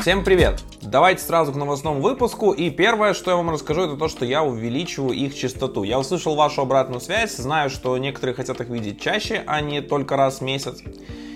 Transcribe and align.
Всем 0.00 0.24
привет! 0.24 0.64
Давайте 0.80 1.22
сразу 1.22 1.52
к 1.52 1.56
новостному 1.56 2.00
выпуску. 2.00 2.52
И 2.52 2.70
первое, 2.70 3.12
что 3.12 3.32
я 3.32 3.36
вам 3.36 3.50
расскажу, 3.50 3.82
это 3.82 3.98
то, 3.98 4.08
что 4.08 4.24
я 4.24 4.42
увеличиваю 4.42 5.12
их 5.12 5.34
частоту. 5.34 5.82
Я 5.82 5.98
услышал 5.98 6.34
вашу 6.36 6.62
обратную 6.62 7.02
связь, 7.02 7.36
знаю, 7.36 7.68
что 7.68 7.98
некоторые 7.98 8.34
хотят 8.34 8.58
их 8.62 8.70
видеть 8.70 8.98
чаще, 8.98 9.42
а 9.46 9.60
не 9.60 9.82
только 9.82 10.16
раз 10.16 10.38
в 10.38 10.40
месяц. 10.40 10.82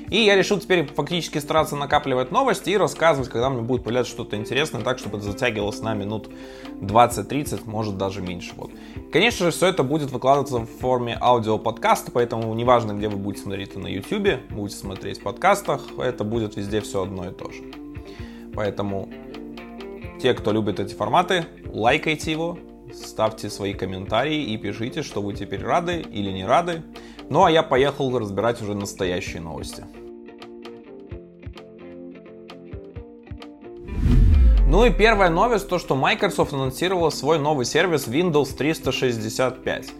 И 0.08 0.16
я 0.16 0.34
решил 0.34 0.58
теперь 0.58 0.86
фактически 0.86 1.36
стараться 1.38 1.76
накапливать 1.76 2.30
новости 2.30 2.70
и 2.70 2.76
рассказывать, 2.78 3.28
когда 3.28 3.50
мне 3.50 3.60
будет 3.60 3.84
появляться 3.84 4.12
что-то 4.12 4.36
интересное, 4.36 4.80
так, 4.80 4.98
чтобы 4.98 5.18
это 5.18 5.26
затягивалось 5.26 5.80
на 5.80 5.92
минут 5.92 6.30
20-30, 6.80 7.64
может 7.66 7.98
даже 7.98 8.22
меньше. 8.22 8.52
Вот. 8.56 8.70
Конечно 9.12 9.44
же, 9.44 9.52
все 9.52 9.66
это 9.66 9.82
будет 9.82 10.10
выкладываться 10.10 10.60
в 10.60 10.66
форме 10.80 11.18
аудиоподкаста, 11.20 12.12
поэтому 12.12 12.54
неважно, 12.54 12.92
где 12.92 13.08
вы 13.08 13.18
будете 13.18 13.42
смотреть 13.42 13.72
это 13.72 13.80
на 13.80 13.88
YouTube, 13.88 14.40
будете 14.48 14.78
смотреть 14.78 15.20
в 15.20 15.22
подкастах, 15.22 15.82
это 15.98 16.24
будет 16.24 16.56
везде 16.56 16.80
все 16.80 17.02
одно 17.02 17.28
и 17.28 17.30
то 17.30 17.50
же. 17.50 17.83
Поэтому 18.54 19.08
те, 20.20 20.34
кто 20.34 20.52
любит 20.52 20.80
эти 20.80 20.94
форматы, 20.94 21.46
лайкайте 21.66 22.30
его, 22.30 22.58
ставьте 22.92 23.50
свои 23.50 23.74
комментарии 23.74 24.44
и 24.44 24.56
пишите, 24.56 25.02
что 25.02 25.20
вы 25.20 25.34
теперь 25.34 25.62
рады 25.62 26.00
или 26.00 26.30
не 26.30 26.44
рады. 26.44 26.82
Ну 27.28 27.44
а 27.44 27.50
я 27.50 27.62
поехал 27.62 28.16
разбирать 28.18 28.62
уже 28.62 28.74
настоящие 28.74 29.42
новости. 29.42 29.84
Ну 34.66 34.84
и 34.84 34.90
первая 34.90 35.30
новость, 35.30 35.68
то 35.68 35.78
что 35.78 35.94
Microsoft 35.94 36.52
анонсировала 36.52 37.10
свой 37.10 37.38
новый 37.38 37.64
сервис 37.64 38.08
Windows 38.08 38.56
365. 38.56 39.92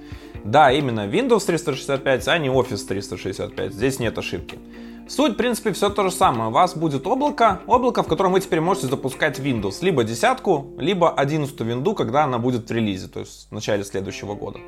Да, 0.43 0.73
именно 0.73 1.07
Windows 1.07 1.47
365, 1.47 2.29
а 2.29 2.39
не 2.39 2.49
Office 2.49 2.85
365, 2.87 3.73
здесь 3.73 3.99
нет 3.99 4.19
ошибки. 4.19 4.59
Суть, 5.07 5.35
в 5.35 5.37
принципе, 5.37 5.73
все 5.73 5.91
то 5.91 6.03
же 6.05 6.11
самое. 6.11 6.49
У 6.49 6.53
вас 6.53 6.75
будет 6.75 7.07
облако, 7.07 7.61
облако, 7.67 8.03
в 8.03 8.09
котором 8.09 8.33
вы 8.33 8.41
теперь 8.41 8.61
можете 8.61 8.87
запускать 8.87 9.39
Windows. 9.39 9.79
Либо 9.83 10.03
десятку, 10.03 10.73
либо 10.79 11.11
11 11.11 11.61
винду, 11.61 11.95
когда 11.95 12.25
она 12.25 12.39
будет 12.39 12.69
в 12.69 12.73
релизе, 12.73 13.09
то 13.09 13.21
есть 13.21 13.49
в 13.51 13.53
начале 13.53 13.85
следующего 13.85 14.35
года. 14.35 14.61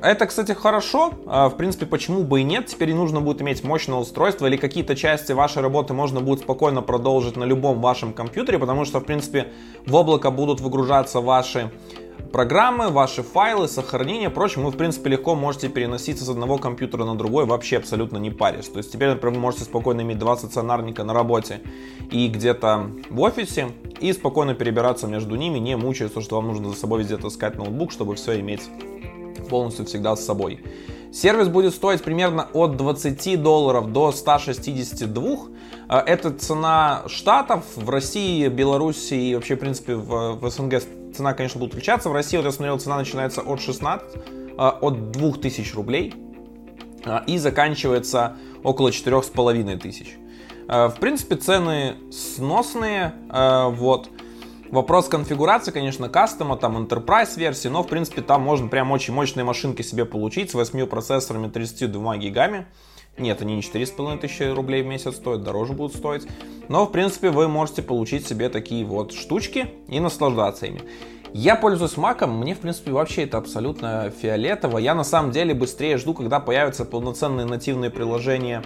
Это, 0.00 0.26
кстати, 0.26 0.52
хорошо. 0.52 1.12
А, 1.26 1.48
в 1.48 1.56
принципе, 1.56 1.86
почему 1.86 2.22
бы 2.22 2.40
и 2.40 2.44
нет. 2.44 2.66
Теперь 2.66 2.88
не 2.88 2.94
нужно 2.94 3.20
будет 3.20 3.42
иметь 3.42 3.62
мощное 3.62 3.98
устройство 3.98 4.46
или 4.46 4.56
какие-то 4.56 4.96
части 4.96 5.32
вашей 5.32 5.62
работы 5.62 5.92
можно 5.92 6.20
будет 6.20 6.40
спокойно 6.40 6.80
продолжить 6.82 7.36
на 7.36 7.44
любом 7.44 7.80
вашем 7.80 8.12
компьютере, 8.12 8.58
потому 8.58 8.84
что, 8.84 9.00
в 9.00 9.04
принципе, 9.04 9.52
в 9.86 9.94
облако 9.94 10.30
будут 10.30 10.60
выгружаться 10.60 11.20
ваши 11.20 11.70
программы, 12.32 12.88
ваши 12.88 13.22
файлы, 13.22 13.68
сохранение, 13.68 14.30
прочее, 14.30 14.64
вы, 14.64 14.70
в 14.70 14.76
принципе, 14.76 15.10
легко 15.10 15.34
можете 15.34 15.68
переноситься 15.68 16.24
с 16.24 16.28
одного 16.28 16.58
компьютера 16.58 17.04
на 17.04 17.14
другой, 17.14 17.44
вообще 17.44 17.76
абсолютно 17.76 18.16
не 18.18 18.30
парясь. 18.30 18.68
То 18.68 18.78
есть 18.78 18.90
теперь, 18.90 19.10
например, 19.10 19.34
вы 19.34 19.40
можете 19.40 19.64
спокойно 19.64 20.00
иметь 20.00 20.18
два 20.18 20.36
стационарника 20.36 21.04
на 21.04 21.12
работе 21.12 21.60
и 22.10 22.28
где-то 22.28 22.90
в 23.10 23.20
офисе, 23.20 23.68
и 24.00 24.12
спокойно 24.12 24.54
перебираться 24.54 25.06
между 25.06 25.36
ними, 25.36 25.58
не 25.58 25.76
мучаясь, 25.76 26.10
что 26.10 26.36
вам 26.36 26.48
нужно 26.48 26.70
за 26.70 26.76
собой 26.76 27.00
везде 27.00 27.18
таскать 27.18 27.56
ноутбук, 27.56 27.92
чтобы 27.92 28.16
все 28.16 28.40
иметь 28.40 28.62
полностью 29.48 29.84
всегда 29.86 30.16
с 30.16 30.24
собой. 30.24 30.60
Сервис 31.12 31.48
будет 31.48 31.74
стоить 31.74 32.02
примерно 32.02 32.48
от 32.54 32.78
20 32.78 33.42
долларов 33.42 33.92
до 33.92 34.12
162. 34.12 35.38
Э, 35.90 35.98
это 35.98 36.30
цена 36.30 37.02
штатов. 37.06 37.64
В 37.76 37.90
России, 37.90 38.48
Беларуси 38.48 39.12
и 39.12 39.34
вообще, 39.34 39.56
в 39.56 39.58
принципе, 39.58 39.94
в, 39.94 40.38
в 40.40 40.50
СНГ 40.50 40.80
цена, 41.12 41.34
конечно, 41.34 41.60
будет 41.60 41.72
отличаться. 41.72 42.08
В 42.08 42.12
России, 42.12 42.36
вот 42.36 42.46
я 42.46 42.52
смотрел, 42.52 42.78
цена 42.78 42.96
начинается 42.96 43.40
от 43.42 43.60
16, 43.60 44.08
э, 44.16 44.50
от 44.56 45.10
2000 45.12 45.74
рублей 45.74 46.14
э, 47.04 47.20
и 47.26 47.38
заканчивается 47.38 48.36
около 48.62 48.92
4500. 48.92 50.06
В 50.68 50.94
принципе, 51.00 51.34
цены 51.34 51.96
сносные. 52.12 53.12
Вот. 53.28 54.08
Вопрос 54.72 55.06
конфигурации, 55.08 55.70
конечно, 55.70 56.08
кастома, 56.08 56.56
там 56.56 56.78
Enterprise 56.78 57.36
версии, 57.36 57.68
но 57.68 57.82
в 57.82 57.88
принципе 57.88 58.22
там 58.22 58.40
можно 58.40 58.68
прям 58.68 58.90
очень 58.90 59.12
мощные 59.12 59.44
машинки 59.44 59.82
себе 59.82 60.06
получить 60.06 60.50
с 60.50 60.54
8 60.54 60.86
процессорами 60.86 61.50
32 61.50 62.16
гигами. 62.16 62.66
Нет, 63.18 63.42
они 63.42 63.56
не 63.56 63.60
4,5 63.60 64.18
тысячи 64.18 64.42
рублей 64.42 64.82
в 64.82 64.86
месяц 64.86 65.16
стоят, 65.16 65.42
дороже 65.42 65.74
будут 65.74 65.94
стоить. 65.94 66.26
Но, 66.68 66.86
в 66.86 66.92
принципе, 66.92 67.30
вы 67.30 67.48
можете 67.48 67.82
получить 67.82 68.26
себе 68.26 68.48
такие 68.48 68.84
вот 68.84 69.12
штучки 69.12 69.68
и 69.88 70.00
наслаждаться 70.00 70.66
ими. 70.66 70.82
Я 71.34 71.56
пользуюсь 71.56 71.96
маком, 71.96 72.38
мне, 72.38 72.54
в 72.54 72.58
принципе, 72.58 72.92
вообще 72.92 73.22
это 73.22 73.38
абсолютно 73.38 74.10
фиолетово. 74.10 74.78
Я, 74.78 74.94
на 74.94 75.04
самом 75.04 75.30
деле, 75.30 75.54
быстрее 75.54 75.96
жду, 75.96 76.14
когда 76.14 76.40
появятся 76.40 76.84
полноценные 76.84 77.46
нативные 77.46 77.90
приложения 77.90 78.62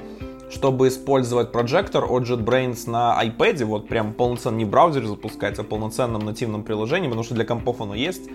чтобы 0.51 0.89
использовать 0.89 1.53
прожектор 1.53 2.05
от 2.05 2.23
JetBrains 2.23 2.89
на 2.89 3.21
iPad, 3.25 3.65
вот 3.65 3.89
прям 3.89 4.12
полноценный 4.12 4.59
не 4.59 4.65
браузер 4.65 5.05
запускать, 5.05 5.59
а 5.59 5.65
полноценном 5.65 6.25
нативном 6.25 6.62
приложении, 6.62 7.09
потому 7.09 7.25
что 7.25 7.35
для 7.35 7.45
компов 7.45 7.81
оно 7.81 7.95
есть, 7.95 8.29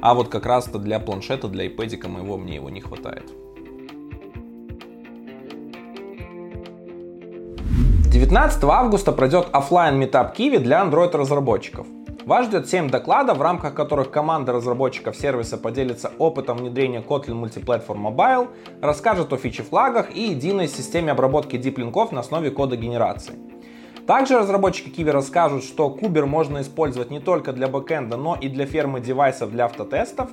а 0.00 0.14
вот 0.14 0.28
как 0.28 0.46
раз-то 0.46 0.78
для 0.78 0.98
планшета, 0.98 1.48
для 1.48 1.66
iPad 1.66 2.08
моего 2.08 2.38
мне 2.38 2.54
его 2.54 2.70
не 2.70 2.80
хватает. 2.80 3.30
19 8.18 8.64
августа 8.64 9.12
пройдет 9.12 9.46
офлайн 9.52 9.96
метап 9.96 10.36
Kiwi 10.36 10.58
для 10.58 10.82
Android 10.82 11.16
разработчиков. 11.16 11.86
Вас 12.26 12.46
ждет 12.46 12.68
7 12.68 12.90
докладов, 12.90 13.38
в 13.38 13.42
рамках 13.42 13.74
которых 13.74 14.10
команда 14.10 14.52
разработчиков 14.52 15.14
сервиса 15.14 15.56
поделится 15.56 16.10
опытом 16.18 16.56
внедрения 16.56 17.00
Kotlin 17.00 17.40
Multiplatform 17.40 18.12
Mobile, 18.12 18.48
расскажет 18.82 19.32
о 19.32 19.36
фичи-флагах 19.36 20.16
и 20.16 20.30
единой 20.30 20.66
системе 20.66 21.12
обработки 21.12 21.56
диплинков 21.56 22.10
на 22.10 22.18
основе 22.18 22.50
кода 22.50 22.74
генерации. 22.74 23.34
Также 24.04 24.36
разработчики 24.36 24.88
Kiwi 24.88 25.12
расскажут, 25.12 25.62
что 25.62 25.88
Кубер 25.88 26.26
можно 26.26 26.60
использовать 26.60 27.12
не 27.12 27.20
только 27.20 27.52
для 27.52 27.68
бэкэнда, 27.68 28.16
но 28.16 28.34
и 28.34 28.48
для 28.48 28.66
фермы 28.66 28.98
девайсов 28.98 29.52
для 29.52 29.66
автотестов, 29.66 30.28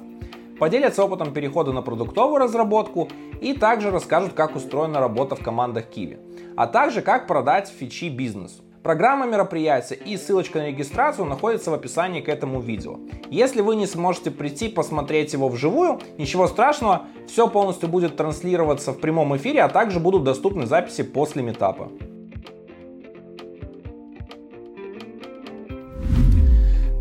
поделятся 0.59 1.03
опытом 1.03 1.34
перехода 1.34 1.72
на 1.72 1.84
продуктовую 1.84 2.40
разработку 2.40 3.09
и 3.41 3.53
также 3.53 3.91
расскажут, 3.91 4.34
как 4.34 4.56
устроена 4.56 5.00
работа 5.00 5.35
в 5.35 5.44
командах 5.44 5.85
Kiwi, 5.95 6.18
а 6.55 6.67
также 6.67 7.01
как 7.01 7.27
продать 7.27 7.69
фичи 7.69 8.09
бизнесу. 8.09 8.63
Программа 8.85 9.25
мероприятия 9.25 9.95
и 9.95 10.16
ссылочка 10.16 10.59
на 10.59 10.67
регистрацию 10.67 11.25
находится 11.25 11.71
в 11.71 11.73
описании 11.73 12.21
к 12.21 12.29
этому 12.29 12.61
видео. 12.61 12.99
Если 13.31 13.61
вы 13.61 13.75
не 13.75 13.88
сможете 13.88 14.29
прийти 14.29 14.69
посмотреть 14.69 15.33
его 15.33 15.49
вживую, 15.49 15.99
ничего 16.19 16.47
страшного, 16.47 17.07
все 17.27 17.47
полностью 17.47 17.89
будет 17.89 18.15
транслироваться 18.15 18.91
в 18.91 18.99
прямом 18.99 19.35
эфире, 19.38 19.63
а 19.63 19.69
также 19.69 19.99
будут 19.99 20.23
доступны 20.23 20.67
записи 20.67 21.01
после 21.01 21.41
метапа. 21.41 21.89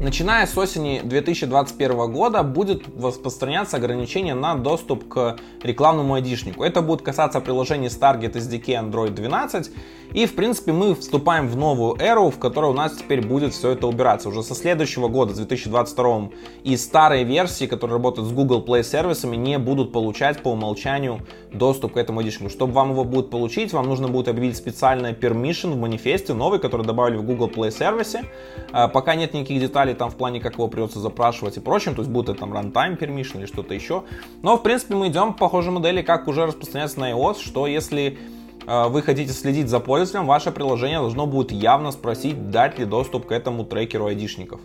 Начиная 0.04 0.46
с 0.46 0.58
осени 0.58 1.00
2021 1.02 2.12
года 2.12 2.42
будет 2.42 2.82
распространяться 3.00 3.78
ограничение 3.78 4.34
на 4.34 4.54
доступ 4.54 5.08
к 5.08 5.38
рекламному 5.62 6.12
айдишнику. 6.12 6.62
Это 6.62 6.82
будет 6.82 7.00
касаться 7.00 7.40
приложений 7.40 7.88
с 7.88 7.98
Target 7.98 8.34
SDK 8.34 8.90
Android 8.90 9.12
12. 9.12 9.70
И, 10.12 10.26
в 10.26 10.34
принципе, 10.34 10.72
мы 10.72 10.94
вступаем 10.94 11.48
в 11.48 11.56
новую 11.56 11.96
эру, 11.98 12.28
в 12.28 12.38
которой 12.38 12.70
у 12.70 12.74
нас 12.74 12.92
теперь 12.96 13.26
будет 13.26 13.54
все 13.54 13.70
это 13.70 13.86
убираться. 13.86 14.28
Уже 14.28 14.42
со 14.42 14.54
следующего 14.54 15.08
года, 15.08 15.32
с 15.32 15.38
2022, 15.38 16.28
и 16.62 16.76
старые 16.76 17.24
версии, 17.24 17.64
которые 17.64 17.96
работают 17.96 18.28
с 18.28 18.32
Google 18.32 18.62
Play 18.62 18.84
сервисами, 18.84 19.36
не 19.36 19.58
будут 19.58 19.90
получать 19.90 20.42
по 20.42 20.48
умолчанию 20.50 21.22
доступ 21.50 21.94
к 21.94 21.96
этому 21.96 22.20
айдишнику. 22.20 22.50
Чтобы 22.50 22.74
вам 22.74 22.90
его 22.90 23.04
будет 23.04 23.30
получить, 23.30 23.72
вам 23.72 23.88
нужно 23.88 24.08
будет 24.08 24.28
объявить 24.28 24.56
специальное 24.56 25.14
permission 25.14 25.72
в 25.72 25.78
манифесте, 25.78 26.34
новый, 26.34 26.60
который 26.60 26.84
добавили 26.84 27.16
в 27.16 27.22
Google 27.22 27.48
Play 27.48 27.70
сервисе. 27.70 28.24
А, 28.70 28.86
пока 28.88 29.14
нет 29.14 29.32
никаких 29.32 29.60
деталей 29.60 29.93
там 29.94 30.10
в 30.10 30.16
плане, 30.16 30.40
как 30.40 30.54
его 30.54 30.68
придется 30.68 31.00
запрашивать 31.00 31.56
и 31.56 31.60
прочим, 31.60 31.94
то 31.94 32.02
есть 32.02 32.10
будет 32.10 32.28
это 32.28 32.40
там 32.40 32.52
runtime 32.52 32.98
permission 32.98 33.38
или 33.38 33.46
что-то 33.46 33.74
еще. 33.74 34.04
Но, 34.42 34.56
в 34.56 34.62
принципе, 34.62 34.94
мы 34.94 35.08
идем 35.08 35.32
по 35.32 35.40
похожей 35.40 35.72
модели, 35.72 36.02
как 36.02 36.28
уже 36.28 36.46
распространяется 36.46 37.00
на 37.00 37.12
iOS, 37.12 37.40
что 37.40 37.66
если 37.66 38.18
э, 38.66 38.88
вы 38.88 39.02
хотите 39.02 39.32
следить 39.32 39.68
за 39.68 39.80
пользователем, 39.80 40.26
ваше 40.26 40.50
приложение 40.52 40.98
должно 40.98 41.26
будет 41.26 41.52
явно 41.52 41.92
спросить, 41.92 42.50
дать 42.50 42.78
ли 42.78 42.84
доступ 42.84 43.26
к 43.26 43.32
этому 43.32 43.64
трекеру 43.64 44.06
айдишников. 44.06 44.60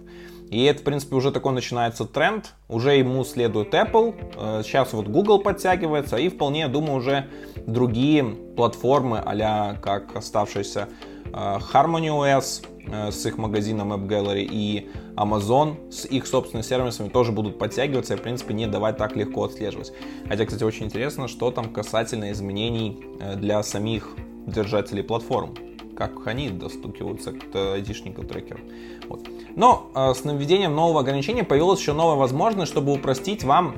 И 0.50 0.64
это, 0.64 0.82
в 0.82 0.84
принципе, 0.84 1.16
уже 1.16 1.32
такой 1.32 1.54
начинается 1.54 2.06
тренд. 2.06 2.54
Уже 2.68 2.96
ему 2.96 3.24
следует 3.24 3.74
Apple, 3.74 4.16
э, 4.36 4.62
сейчас 4.64 4.94
вот 4.94 5.08
Google 5.08 5.40
подтягивается, 5.40 6.18
и 6.18 6.30
вполне, 6.30 6.62
я 6.62 6.68
думаю, 6.68 6.96
уже 6.96 7.28
другие 7.68 8.24
платформы, 8.24 9.22
а 9.24 9.76
как 9.76 10.16
оставшиеся 10.16 10.90
Harmony 11.32 12.10
OS 12.10 12.66
э, 12.88 13.12
с 13.12 13.26
их 13.26 13.38
магазином 13.38 13.94
App 13.94 14.08
Gallery 14.08 14.48
и 14.50 14.90
Amazon 15.16 15.92
с 15.92 16.06
их 16.06 16.28
собственными 16.28 16.66
сервисами 16.66 17.10
тоже 17.10 17.32
будут 17.32 17.58
подтягиваться 17.58 18.14
и, 18.14 18.18
в 18.18 18.22
принципе, 18.22 18.54
не 18.54 18.68
давать 18.68 18.98
так 18.98 19.16
легко 19.16 19.44
отслеживать. 19.44 19.92
Хотя, 20.28 20.46
кстати, 20.46 20.64
очень 20.64 20.86
интересно, 20.86 21.28
что 21.28 21.52
там 21.52 21.74
касательно 21.74 22.32
изменений 22.32 23.00
э, 23.20 23.36
для 23.36 23.64
самих 23.64 24.16
держателей 24.46 25.04
платформ 25.04 25.54
как 25.96 26.28
они 26.28 26.50
достукиваются 26.50 27.34
к 27.34 27.74
айдишникам 27.74 28.26
трекеру. 28.26 28.62
Вот. 29.10 29.28
Но 29.58 29.92
э, 29.94 30.14
с 30.14 30.24
наведением 30.24 30.74
нового 30.74 31.02
ограничения 31.02 31.44
появилась 31.44 31.82
еще 31.82 31.92
новая 31.92 32.16
возможность, 32.16 32.72
чтобы 32.72 32.94
упростить 32.94 33.44
вам 33.44 33.76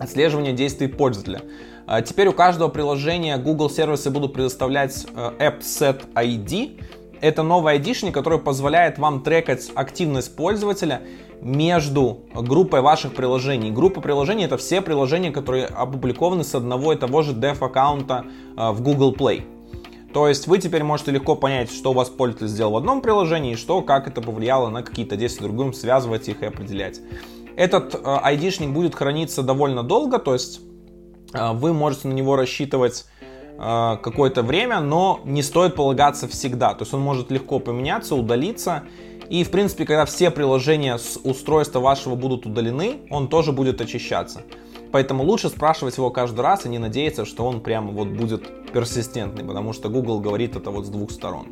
отслеживание 0.00 0.52
действий 0.52 0.88
пользователя. 0.88 1.42
Теперь 2.04 2.28
у 2.28 2.32
каждого 2.32 2.68
приложения 2.68 3.36
Google 3.36 3.70
сервисы 3.70 4.10
будут 4.10 4.32
предоставлять 4.32 5.06
App 5.14 5.60
Set 5.60 6.02
ID, 6.14 6.80
это 7.20 7.42
новый 7.42 7.74
айдишник, 7.74 8.12
который 8.12 8.38
позволяет 8.38 8.98
вам 8.98 9.22
трекать 9.22 9.70
активность 9.74 10.36
пользователя 10.36 11.02
между 11.40 12.20
группой 12.34 12.80
ваших 12.80 13.14
приложений. 13.14 13.70
Группа 13.70 14.00
приложений 14.00 14.44
это 14.44 14.56
все 14.56 14.80
приложения, 14.80 15.30
которые 15.30 15.66
опубликованы 15.66 16.44
с 16.44 16.54
одного 16.54 16.92
и 16.92 16.96
того 16.96 17.22
же 17.22 17.32
dev 17.32 17.64
аккаунта 17.64 18.24
э, 18.56 18.70
в 18.70 18.82
Google 18.82 19.14
Play. 19.14 19.44
То 20.12 20.28
есть 20.28 20.46
вы 20.46 20.58
теперь 20.58 20.82
можете 20.82 21.10
легко 21.10 21.36
понять, 21.36 21.70
что 21.70 21.90
у 21.90 21.94
вас 21.94 22.08
пользователь 22.08 22.48
сделал 22.48 22.72
в 22.72 22.76
одном 22.76 23.02
приложении, 23.02 23.52
и 23.52 23.56
что, 23.56 23.82
как 23.82 24.08
это 24.08 24.22
повлияло 24.22 24.70
на 24.70 24.82
какие-то 24.82 25.16
действия 25.16 25.46
в 25.46 25.50
другом, 25.50 25.74
связывать 25.74 26.28
их 26.28 26.42
и 26.42 26.46
определять. 26.46 27.00
Этот 27.56 27.94
э, 27.94 27.98
айдишник 28.04 28.70
будет 28.70 28.94
храниться 28.94 29.42
довольно 29.42 29.82
долго, 29.82 30.18
то 30.18 30.34
есть 30.34 30.60
э, 31.32 31.52
вы 31.54 31.72
можете 31.72 32.08
на 32.08 32.12
него 32.12 32.36
рассчитывать 32.36 33.06
э, 33.58 33.96
какое-то 34.02 34.42
время, 34.42 34.80
но 34.80 35.20
не 35.24 35.42
стоит 35.42 35.74
полагаться 35.74 36.28
всегда. 36.28 36.74
То 36.74 36.82
есть 36.82 36.92
он 36.92 37.00
может 37.00 37.30
легко 37.30 37.58
поменяться, 37.58 38.14
удалиться. 38.14 38.82
И, 39.30 39.42
в 39.42 39.50
принципе, 39.50 39.86
когда 39.86 40.04
все 40.04 40.30
приложения 40.30 40.98
с 40.98 41.18
устройства 41.24 41.80
вашего 41.80 42.14
будут 42.14 42.44
удалены, 42.44 42.98
он 43.10 43.28
тоже 43.28 43.52
будет 43.52 43.80
очищаться. 43.80 44.42
Поэтому 44.92 45.24
лучше 45.24 45.48
спрашивать 45.48 45.96
его 45.96 46.10
каждый 46.10 46.42
раз 46.42 46.66
и 46.66 46.68
не 46.68 46.78
надеяться, 46.78 47.24
что 47.24 47.44
он 47.44 47.60
прямо 47.60 47.90
вот 47.90 48.08
будет 48.08 48.70
персистентный, 48.70 49.44
потому 49.44 49.72
что 49.72 49.88
Google 49.88 50.20
говорит 50.20 50.56
это 50.56 50.70
вот 50.70 50.86
с 50.86 50.90
двух 50.90 51.10
сторон. 51.10 51.46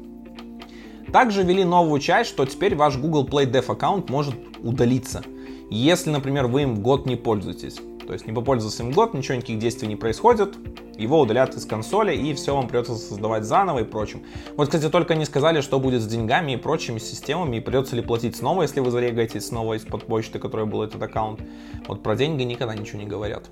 Также 1.12 1.42
ввели 1.42 1.64
новую 1.64 2.00
часть, 2.00 2.30
что 2.30 2.44
теперь 2.44 2.76
ваш 2.76 2.96
Google 2.96 3.26
Play 3.26 3.50
Dev 3.50 3.72
аккаунт 3.72 4.10
может 4.10 4.34
удалиться– 4.62 5.22
если, 5.70 6.10
например, 6.10 6.46
вы 6.46 6.62
им 6.62 6.82
год 6.82 7.06
не 7.06 7.16
пользуетесь, 7.16 7.78
то 8.06 8.12
есть 8.12 8.26
не 8.26 8.32
попользовался 8.32 8.82
им 8.82 8.92
год, 8.92 9.14
ничего, 9.14 9.36
никаких 9.36 9.58
действий 9.58 9.88
не 9.88 9.96
происходит, 9.96 10.54
его 10.96 11.20
удалят 11.20 11.54
из 11.54 11.64
консоли, 11.66 12.14
и 12.14 12.34
все 12.34 12.54
вам 12.54 12.68
придется 12.68 12.94
создавать 12.94 13.44
заново 13.44 13.80
и 13.80 13.84
прочим. 13.84 14.22
Вот, 14.56 14.68
кстати, 14.68 14.90
только 14.90 15.14
не 15.14 15.24
сказали, 15.24 15.60
что 15.60 15.78
будет 15.78 16.02
с 16.02 16.06
деньгами 16.06 16.52
и 16.52 16.56
прочими 16.56 16.98
системами, 16.98 17.56
и 17.56 17.60
придется 17.60 17.96
ли 17.96 18.02
платить 18.02 18.36
снова, 18.36 18.62
если 18.62 18.80
вы 18.80 18.90
зарегаетесь 18.90 19.46
снова 19.46 19.74
из-под 19.74 20.06
почты, 20.06 20.38
которой 20.38 20.66
был 20.66 20.82
этот 20.82 21.02
аккаунт. 21.02 21.40
Вот 21.88 22.02
про 22.02 22.16
деньги 22.16 22.42
никогда 22.42 22.74
ничего 22.74 23.00
не 23.00 23.06
говорят. 23.06 23.44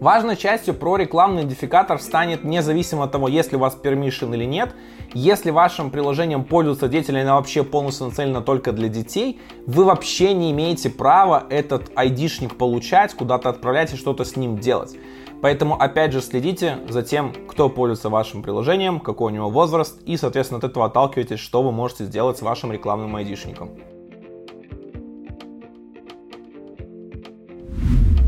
Важной 0.00 0.36
частью 0.36 0.74
про 0.74 0.96
рекламный 0.96 1.42
идентификатор 1.42 2.00
станет 2.00 2.44
независимо 2.44 3.04
от 3.04 3.12
того, 3.12 3.28
есть 3.28 3.52
ли 3.52 3.56
у 3.56 3.60
вас 3.60 3.78
permission 3.80 4.34
или 4.34 4.44
нет. 4.44 4.74
Если 5.14 5.50
вашим 5.50 5.90
приложением 5.90 6.44
пользуются 6.44 6.88
дети, 6.88 7.10
или 7.10 7.18
оно 7.18 7.36
вообще 7.36 7.62
полностью 7.62 8.06
нацелено 8.06 8.40
только 8.40 8.72
для 8.72 8.88
детей, 8.88 9.40
вы 9.66 9.84
вообще 9.84 10.32
не 10.34 10.50
имеете 10.50 10.90
права 10.90 11.46
этот 11.50 11.92
айдишник 11.94 12.56
получать, 12.56 13.14
куда-то 13.14 13.48
отправлять 13.50 13.92
и 13.92 13.96
что-то 13.96 14.24
с 14.24 14.36
ним 14.36 14.58
делать. 14.58 14.96
Поэтому, 15.42 15.74
опять 15.74 16.12
же, 16.12 16.20
следите 16.20 16.71
за 16.88 17.02
тем, 17.02 17.32
кто 17.48 17.68
пользуется 17.68 18.08
вашим 18.08 18.42
приложением, 18.42 19.00
какой 19.00 19.32
у 19.32 19.34
него 19.34 19.50
возраст, 19.50 20.00
и, 20.06 20.16
соответственно, 20.16 20.58
от 20.58 20.64
этого 20.64 20.86
отталкивайтесь, 20.86 21.38
что 21.38 21.62
вы 21.62 21.72
можете 21.72 22.04
сделать 22.04 22.38
с 22.38 22.42
вашим 22.42 22.72
рекламным 22.72 23.14
айдишником. 23.16 23.70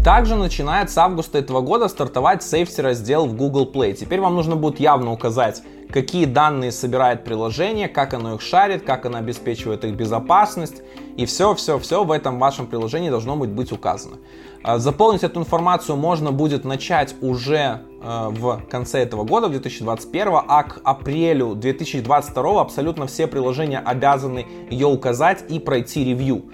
Также 0.05 0.37
начинает 0.37 0.91
с 0.91 0.99
августа 0.99 1.38
этого 1.38 1.62
года 1.62 1.88
стартовать 1.88 2.43
Safety 2.43 2.82
раздел 2.82 3.25
в 3.25 3.35
Google 3.35 3.70
Play. 3.73 3.94
Теперь 3.94 4.20
вам 4.20 4.35
нужно 4.35 4.55
будет 4.55 4.79
явно 4.79 5.11
указать, 5.12 5.62
какие 5.94 6.25
данные 6.25 6.73
собирает 6.73 7.23
приложение, 7.23 7.87
как 7.87 8.14
оно 8.14 8.35
их 8.35 8.41
шарит, 8.41 8.82
как 8.82 9.06
оно 9.06 9.19
обеспечивает 9.19 9.85
их 9.85 9.94
безопасность. 9.94 10.82
И 11.17 11.25
все-все-все 11.25 12.02
в 12.02 12.11
этом 12.11 12.41
вашем 12.41 12.67
приложении 12.67 13.11
должно 13.11 13.37
быть, 13.37 13.50
быть 13.50 13.70
указано. 13.70 14.17
А, 14.64 14.79
заполнить 14.79 15.23
эту 15.23 15.38
информацию 15.38 15.94
можно 15.94 16.32
будет 16.32 16.64
начать 16.64 17.14
уже 17.20 17.82
э, 18.02 18.29
в 18.31 18.62
конце 18.69 19.02
этого 19.05 19.23
года, 19.23 19.46
в 19.46 19.52
2021, 19.52 20.32
а 20.49 20.64
к 20.64 20.81
апрелю 20.82 21.55
2022 21.55 22.61
абсолютно 22.61 23.06
все 23.06 23.29
приложения 23.29 23.79
обязаны 23.79 24.46
ее 24.70 24.88
указать 24.88 25.44
и 25.49 25.61
пройти 25.61 26.05
ревью. 26.05 26.46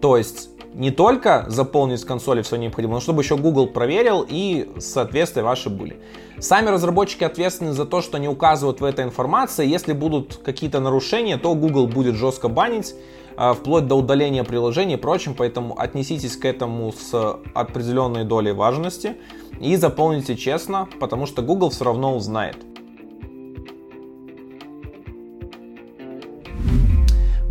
То 0.00 0.16
есть 0.16 0.55
не 0.76 0.90
только 0.90 1.46
заполнить 1.48 2.04
консоли 2.04 2.42
все 2.42 2.56
необходимое, 2.56 2.96
но 2.96 3.00
чтобы 3.00 3.22
еще 3.22 3.36
Google 3.36 3.66
проверил 3.66 4.26
и 4.28 4.68
соответствия 4.78 5.42
ваши 5.42 5.70
были. 5.70 5.96
Сами 6.38 6.68
разработчики 6.68 7.24
ответственны 7.24 7.72
за 7.72 7.86
то, 7.86 8.02
что 8.02 8.18
не 8.18 8.28
указывают 8.28 8.80
в 8.82 8.84
этой 8.84 9.06
информации. 9.06 9.66
Если 9.66 9.94
будут 9.94 10.36
какие-то 10.36 10.80
нарушения, 10.80 11.38
то 11.38 11.54
Google 11.54 11.86
будет 11.86 12.14
жестко 12.14 12.48
банить, 12.48 12.94
а, 13.38 13.54
вплоть 13.54 13.86
до 13.86 13.94
удаления 13.94 14.44
приложений 14.44 14.94
и 14.94 14.98
прочим, 14.98 15.34
поэтому 15.34 15.78
отнеситесь 15.78 16.36
к 16.36 16.44
этому 16.44 16.92
с 16.92 17.38
определенной 17.54 18.24
долей 18.24 18.52
важности 18.52 19.16
и 19.58 19.76
заполните 19.76 20.36
честно, 20.36 20.88
потому 21.00 21.24
что 21.24 21.40
Google 21.40 21.70
все 21.70 21.84
равно 21.84 22.14
узнает. 22.14 22.56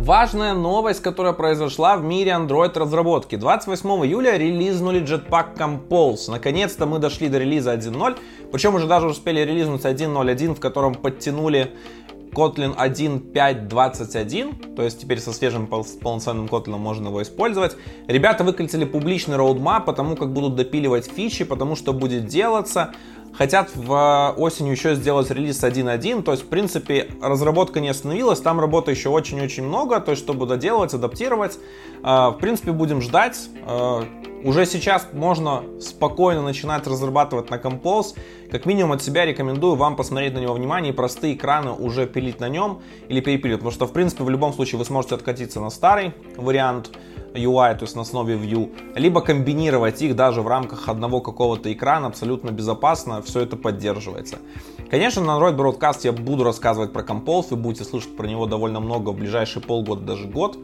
Важная 0.06 0.54
новость, 0.54 1.02
которая 1.02 1.32
произошла 1.32 1.96
в 1.96 2.04
мире 2.04 2.30
Android 2.30 2.78
разработки. 2.78 3.34
28 3.34 3.88
июля 4.06 4.38
релизнули 4.38 5.02
Jetpack 5.02 5.58
Compose. 5.58 6.30
Наконец-то 6.30 6.86
мы 6.86 7.00
дошли 7.00 7.28
до 7.28 7.38
релиза 7.38 7.74
1.0. 7.74 8.16
Причем 8.52 8.76
уже 8.76 8.86
даже 8.86 9.08
успели 9.08 9.40
релизнуть 9.40 9.82
1.0.1, 9.82 10.54
в 10.54 10.60
котором 10.60 10.94
подтянули 10.94 11.72
Kotlin 12.36 12.76
1.5.21, 12.76 14.76
то 14.76 14.82
есть 14.82 15.00
теперь 15.00 15.20
со 15.20 15.32
свежим 15.32 15.66
полноценным 15.66 16.46
Kotlin 16.46 16.76
можно 16.76 17.08
его 17.08 17.22
использовать. 17.22 17.76
Ребята 18.06 18.44
выкатили 18.44 18.84
публичный 18.84 19.36
роудмап, 19.36 19.86
потому 19.86 20.16
как 20.16 20.32
будут 20.32 20.54
допиливать 20.54 21.06
фичи, 21.06 21.44
потому 21.44 21.76
что 21.76 21.94
будет 21.94 22.26
делаться 22.26 22.92
хотят 23.36 23.70
в 23.74 23.92
э, 23.92 24.40
осенью 24.40 24.72
еще 24.72 24.94
сделать 24.94 25.30
релиз 25.30 25.62
1.1, 25.62 26.22
то 26.22 26.32
есть, 26.32 26.44
в 26.44 26.48
принципе, 26.48 27.08
разработка 27.20 27.80
не 27.80 27.88
остановилась, 27.88 28.40
там 28.40 28.60
работы 28.60 28.90
еще 28.90 29.10
очень-очень 29.10 29.64
много, 29.64 30.00
то 30.00 30.12
есть, 30.12 30.22
чтобы 30.22 30.46
доделывать, 30.46 30.94
адаптировать. 30.94 31.58
Э, 32.02 32.30
в 32.30 32.38
принципе, 32.40 32.72
будем 32.72 33.00
ждать. 33.00 33.48
Э, 33.66 34.02
уже 34.44 34.64
сейчас 34.66 35.08
можно 35.12 35.64
спокойно 35.80 36.42
начинать 36.42 36.86
разрабатывать 36.86 37.50
на 37.50 37.56
Compose. 37.56 38.16
Как 38.50 38.64
минимум 38.64 38.92
от 38.92 39.02
себя 39.02 39.24
рекомендую 39.24 39.74
вам 39.74 39.96
посмотреть 39.96 40.34
на 40.34 40.38
него 40.38 40.54
внимание 40.54 40.92
и 40.92 40.94
простые 40.94 41.34
экраны 41.34 41.72
уже 41.72 42.06
пилить 42.06 42.38
на 42.38 42.48
нем 42.48 42.80
или 43.08 43.20
перепилить, 43.20 43.56
потому 43.56 43.72
что, 43.72 43.86
в 43.86 43.92
принципе, 43.92 44.24
в 44.24 44.30
любом 44.30 44.52
случае 44.52 44.78
вы 44.78 44.84
сможете 44.84 45.16
откатиться 45.16 45.60
на 45.60 45.70
старый 45.70 46.12
вариант, 46.36 46.90
UI, 47.36 47.76
то 47.76 47.84
есть 47.84 47.94
на 47.94 48.02
основе 48.02 48.34
View, 48.36 48.74
либо 48.94 49.20
комбинировать 49.20 50.02
их 50.02 50.16
даже 50.16 50.42
в 50.42 50.48
рамках 50.48 50.88
одного 50.88 51.20
какого-то 51.20 51.72
экрана 51.72 52.08
абсолютно 52.08 52.50
безопасно, 52.50 53.22
все 53.22 53.40
это 53.40 53.56
поддерживается. 53.56 54.38
Конечно, 54.90 55.22
на 55.22 55.38
Android 55.38 55.56
Broadcast 55.56 56.00
я 56.04 56.12
буду 56.12 56.44
рассказывать 56.44 56.92
про 56.92 57.02
Compose, 57.02 57.48
вы 57.50 57.56
будете 57.56 57.84
слышать 57.84 58.16
про 58.16 58.26
него 58.26 58.46
довольно 58.46 58.80
много 58.80 59.10
в 59.10 59.16
ближайшие 59.16 59.62
полгода, 59.62 60.02
даже 60.02 60.26
год. 60.26 60.58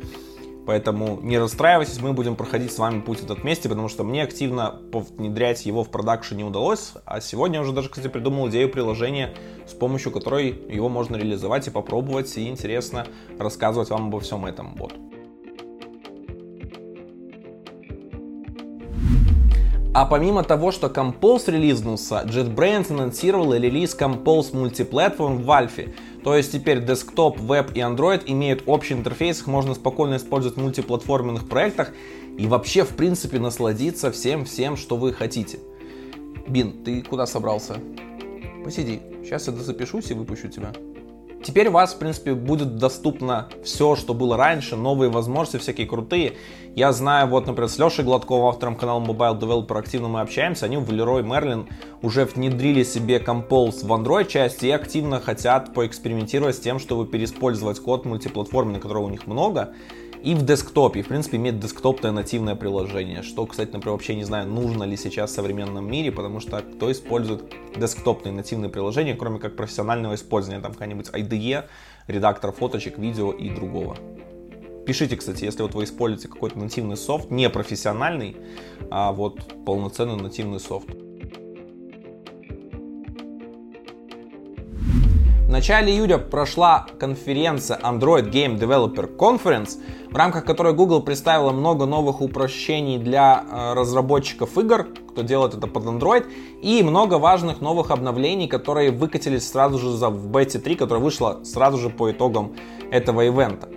Поэтому 0.64 1.18
не 1.20 1.38
расстраивайтесь, 1.38 2.00
мы 2.00 2.12
будем 2.12 2.36
проходить 2.36 2.72
с 2.72 2.78
вами 2.78 3.00
путь 3.00 3.22
этот 3.22 3.40
вместе, 3.40 3.68
потому 3.68 3.88
что 3.88 4.04
мне 4.04 4.22
активно 4.22 4.80
внедрять 4.92 5.66
его 5.66 5.82
в 5.82 5.90
продакшн 5.90 6.36
не 6.36 6.44
удалось. 6.44 6.92
А 7.04 7.20
сегодня 7.20 7.56
я 7.56 7.62
уже 7.62 7.72
даже, 7.72 7.88
кстати, 7.88 8.06
придумал 8.06 8.48
идею 8.48 8.70
приложения, 8.70 9.34
с 9.66 9.72
помощью 9.72 10.12
которой 10.12 10.50
его 10.68 10.88
можно 10.88 11.16
реализовать 11.16 11.66
и 11.66 11.70
попробовать, 11.70 12.36
и 12.36 12.48
интересно 12.48 13.06
рассказывать 13.38 13.90
вам 13.90 14.06
обо 14.06 14.20
всем 14.20 14.46
этом. 14.46 14.76
Вот. 14.76 15.11
А 19.94 20.06
помимо 20.06 20.42
того, 20.42 20.72
что 20.72 20.86
Compose 20.86 21.50
релизнулся, 21.50 22.22
JetBrains 22.24 22.90
анонсировал 22.90 23.52
релиз 23.52 23.94
Compose 23.94 24.52
Multiplatform 24.52 25.36
в 25.36 25.46
Valve. 25.46 25.94
То 26.24 26.34
есть 26.34 26.52
теперь 26.52 26.82
десктоп, 26.82 27.38
веб 27.38 27.72
и 27.74 27.80
Android 27.80 28.22
имеют 28.24 28.62
общий 28.64 28.94
интерфейс, 28.94 29.40
их 29.40 29.46
можно 29.48 29.74
спокойно 29.74 30.16
использовать 30.16 30.56
в 30.56 30.62
мультиплатформенных 30.62 31.46
проектах 31.46 31.90
и 32.38 32.46
вообще, 32.46 32.84
в 32.84 32.96
принципе, 32.96 33.38
насладиться 33.38 34.10
всем-всем, 34.10 34.78
что 34.78 34.96
вы 34.96 35.12
хотите. 35.12 35.58
Бин, 36.48 36.82
ты 36.84 37.02
куда 37.02 37.26
собрался? 37.26 37.76
Посиди, 38.64 39.02
сейчас 39.22 39.46
я 39.46 39.52
запишусь 39.52 40.10
и 40.10 40.14
выпущу 40.14 40.48
тебя. 40.48 40.72
Теперь 41.42 41.68
у 41.68 41.72
вас, 41.72 41.94
в 41.94 41.98
принципе, 41.98 42.34
будет 42.34 42.76
доступно 42.76 43.48
все, 43.64 43.96
что 43.96 44.14
было 44.14 44.36
раньше, 44.36 44.76
новые 44.76 45.10
возможности 45.10 45.58
всякие 45.58 45.86
крутые. 45.88 46.34
Я 46.76 46.92
знаю, 46.92 47.26
вот, 47.26 47.46
например, 47.46 47.68
с 47.68 47.78
Лешей 47.78 48.04
Гладковым, 48.04 48.46
автором 48.46 48.76
канала 48.76 49.00
Mobile 49.00 49.38
Developer, 49.38 49.78
активно 49.78 50.08
мы 50.08 50.20
общаемся. 50.20 50.66
Они 50.66 50.76
в 50.76 50.88
Leroy 50.90 51.22
Merlin 51.22 51.66
уже 52.00 52.24
внедрили 52.24 52.84
себе 52.84 53.18
Compose 53.18 53.84
в 53.84 53.92
Android 53.92 54.26
части 54.28 54.66
и 54.66 54.70
активно 54.70 55.20
хотят 55.20 55.74
поэкспериментировать 55.74 56.56
с 56.56 56.60
тем, 56.60 56.78
чтобы 56.78 57.06
переиспользовать 57.06 57.80
код 57.80 58.04
мультиплатформенный, 58.04 58.80
которого 58.80 59.06
у 59.06 59.10
них 59.10 59.26
много 59.26 59.74
и 60.22 60.34
в 60.34 60.44
десктопе. 60.44 61.02
В 61.02 61.08
принципе, 61.08 61.36
иметь 61.36 61.58
десктопное 61.58 62.12
нативное 62.12 62.54
приложение. 62.54 63.22
Что, 63.22 63.44
кстати, 63.46 63.70
например, 63.72 63.92
вообще 63.92 64.14
не 64.14 64.24
знаю, 64.24 64.48
нужно 64.48 64.84
ли 64.84 64.96
сейчас 64.96 65.30
в 65.30 65.34
современном 65.34 65.90
мире, 65.90 66.12
потому 66.12 66.40
что 66.40 66.60
кто 66.60 66.90
использует 66.92 67.44
десктопные 67.76 68.32
нативные 68.32 68.70
приложения, 68.70 69.14
кроме 69.14 69.38
как 69.38 69.56
профессионального 69.56 70.14
использования, 70.14 70.60
там 70.60 70.72
какая-нибудь 70.72 71.08
IDE, 71.10 71.64
редактор 72.06 72.52
фоточек, 72.52 72.98
видео 72.98 73.32
и 73.32 73.50
другого. 73.50 73.96
Пишите, 74.86 75.16
кстати, 75.16 75.44
если 75.44 75.62
вот 75.62 75.74
вы 75.74 75.84
используете 75.84 76.28
какой-то 76.28 76.58
нативный 76.58 76.96
софт, 76.96 77.30
не 77.30 77.48
профессиональный, 77.48 78.36
а 78.90 79.12
вот 79.12 79.64
полноценный 79.64 80.16
нативный 80.16 80.58
софт. 80.60 80.88
Начале 85.52 85.92
июля 85.92 86.16
прошла 86.16 86.86
конференция 86.98 87.78
Android 87.78 88.30
Game 88.30 88.58
Developer 88.58 89.16
Conference, 89.16 89.78
в 90.10 90.16
рамках 90.16 90.46
которой 90.46 90.72
Google 90.72 91.02
представила 91.02 91.52
много 91.52 91.84
новых 91.84 92.22
упрощений 92.22 92.98
для 92.98 93.44
э, 93.44 93.74
разработчиков 93.74 94.56
игр, 94.56 94.86
кто 95.10 95.22
делает 95.22 95.54
это 95.54 95.66
под 95.66 95.84
Android, 95.84 96.24
и 96.62 96.82
много 96.82 97.18
важных 97.18 97.60
новых 97.60 97.90
обновлений, 97.90 98.48
которые 98.48 98.90
выкатились 98.90 99.46
сразу 99.46 99.78
же 99.78 99.88
в 99.88 100.28
бете 100.28 100.58
3, 100.58 100.74
которая 100.74 101.04
вышла 101.04 101.40
сразу 101.44 101.76
же 101.76 101.90
по 101.90 102.10
итогам 102.10 102.56
этого 102.90 103.20
ивента. 103.20 103.68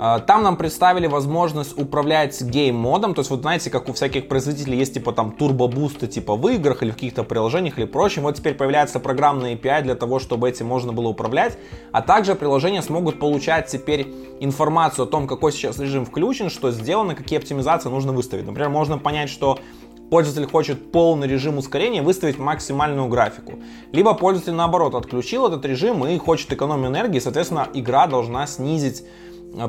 А, 0.00 0.20
там 0.20 0.44
нам 0.44 0.56
представили 0.56 1.08
возможность 1.08 1.76
управлять 1.76 2.40
гейм-модом, 2.40 3.14
то 3.14 3.20
есть 3.20 3.30
вот 3.30 3.40
знаете, 3.40 3.68
как 3.68 3.88
у 3.88 3.92
всяких 3.92 4.28
производителей 4.28 4.78
есть 4.78 4.94
типа 4.94 5.12
там 5.12 5.32
турбо-бусты 5.32 6.06
типа 6.06 6.36
в 6.36 6.48
играх 6.48 6.84
или 6.84 6.90
в 6.90 6.94
каких-то 6.94 7.24
приложениях 7.24 7.78
или 7.78 7.84
прочем, 7.84 8.22
вот 8.22 8.36
теперь 8.36 8.54
появляется 8.54 9.00
программный 9.00 9.54
API 9.54 9.82
для 9.82 9.96
того, 9.96 10.20
чтобы 10.20 10.48
этим 10.48 10.66
можно 10.66 10.92
было 10.92 11.08
управлять, 11.08 11.58
а 11.90 12.00
также 12.00 12.36
приложения 12.36 12.80
смогут 12.80 13.18
получать 13.18 13.66
теперь 13.66 14.06
информацию 14.38 15.04
о 15.04 15.08
том, 15.08 15.26
какой 15.26 15.50
сейчас 15.50 15.80
режим 15.80 16.06
включен, 16.06 16.48
что 16.48 16.70
сделано, 16.70 17.16
какие 17.16 17.38
оптимизации 17.40 17.88
нужно 17.88 18.12
выставить. 18.12 18.46
Например, 18.46 18.68
можно 18.68 18.98
понять, 18.98 19.30
что 19.30 19.58
пользователь 20.10 20.48
хочет 20.48 20.92
полный 20.92 21.26
режим 21.26 21.58
ускорения, 21.58 22.02
выставить 22.02 22.38
максимальную 22.38 23.08
графику. 23.08 23.54
Либо 23.90 24.14
пользователь 24.14 24.54
наоборот 24.54 24.94
отключил 24.94 25.48
этот 25.48 25.64
режим 25.64 26.06
и 26.06 26.16
хочет 26.18 26.52
экономию 26.52 26.88
энергии, 26.88 27.18
соответственно 27.18 27.68
игра 27.74 28.06
должна 28.06 28.46
снизить 28.46 29.02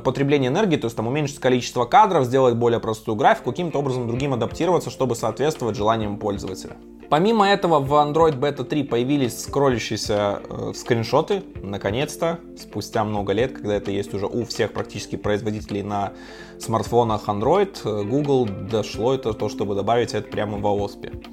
потребление 0.03 0.49
энергии, 0.49 0.77
то 0.77 0.85
есть 0.85 0.95
там 0.95 1.07
уменьшить 1.07 1.39
количество 1.39 1.85
кадров, 1.85 2.25
сделать 2.25 2.55
более 2.55 2.79
простую 2.79 3.15
графику, 3.15 3.51
каким-то 3.51 3.79
образом 3.79 4.07
другим 4.07 4.33
адаптироваться, 4.33 4.89
чтобы 4.89 5.15
соответствовать 5.15 5.75
желаниям 5.75 6.17
пользователя. 6.17 6.77
Помимо 7.09 7.49
этого 7.49 7.79
в 7.79 7.91
Android 7.93 8.39
Beta 8.39 8.63
3 8.63 8.83
появились 8.83 9.41
скроллящиеся 9.41 10.43
э, 10.47 10.73
скриншоты, 10.75 11.41
наконец-то, 11.63 12.39
спустя 12.55 13.03
много 13.03 13.33
лет, 13.33 13.53
когда 13.53 13.75
это 13.75 13.89
есть 13.89 14.13
уже 14.13 14.27
у 14.27 14.45
всех 14.45 14.73
практически 14.73 15.15
производителей 15.15 15.81
на 15.81 16.13
смартфонах 16.59 17.27
Android, 17.27 17.75
э, 17.83 18.03
Google 18.03 18.45
дошло 18.45 19.15
это 19.15 19.33
то, 19.33 19.49
чтобы 19.49 19.73
добавить 19.73 20.13
это 20.13 20.29
прямо 20.29 20.59
в 20.59 20.65
OSP. 20.65 21.25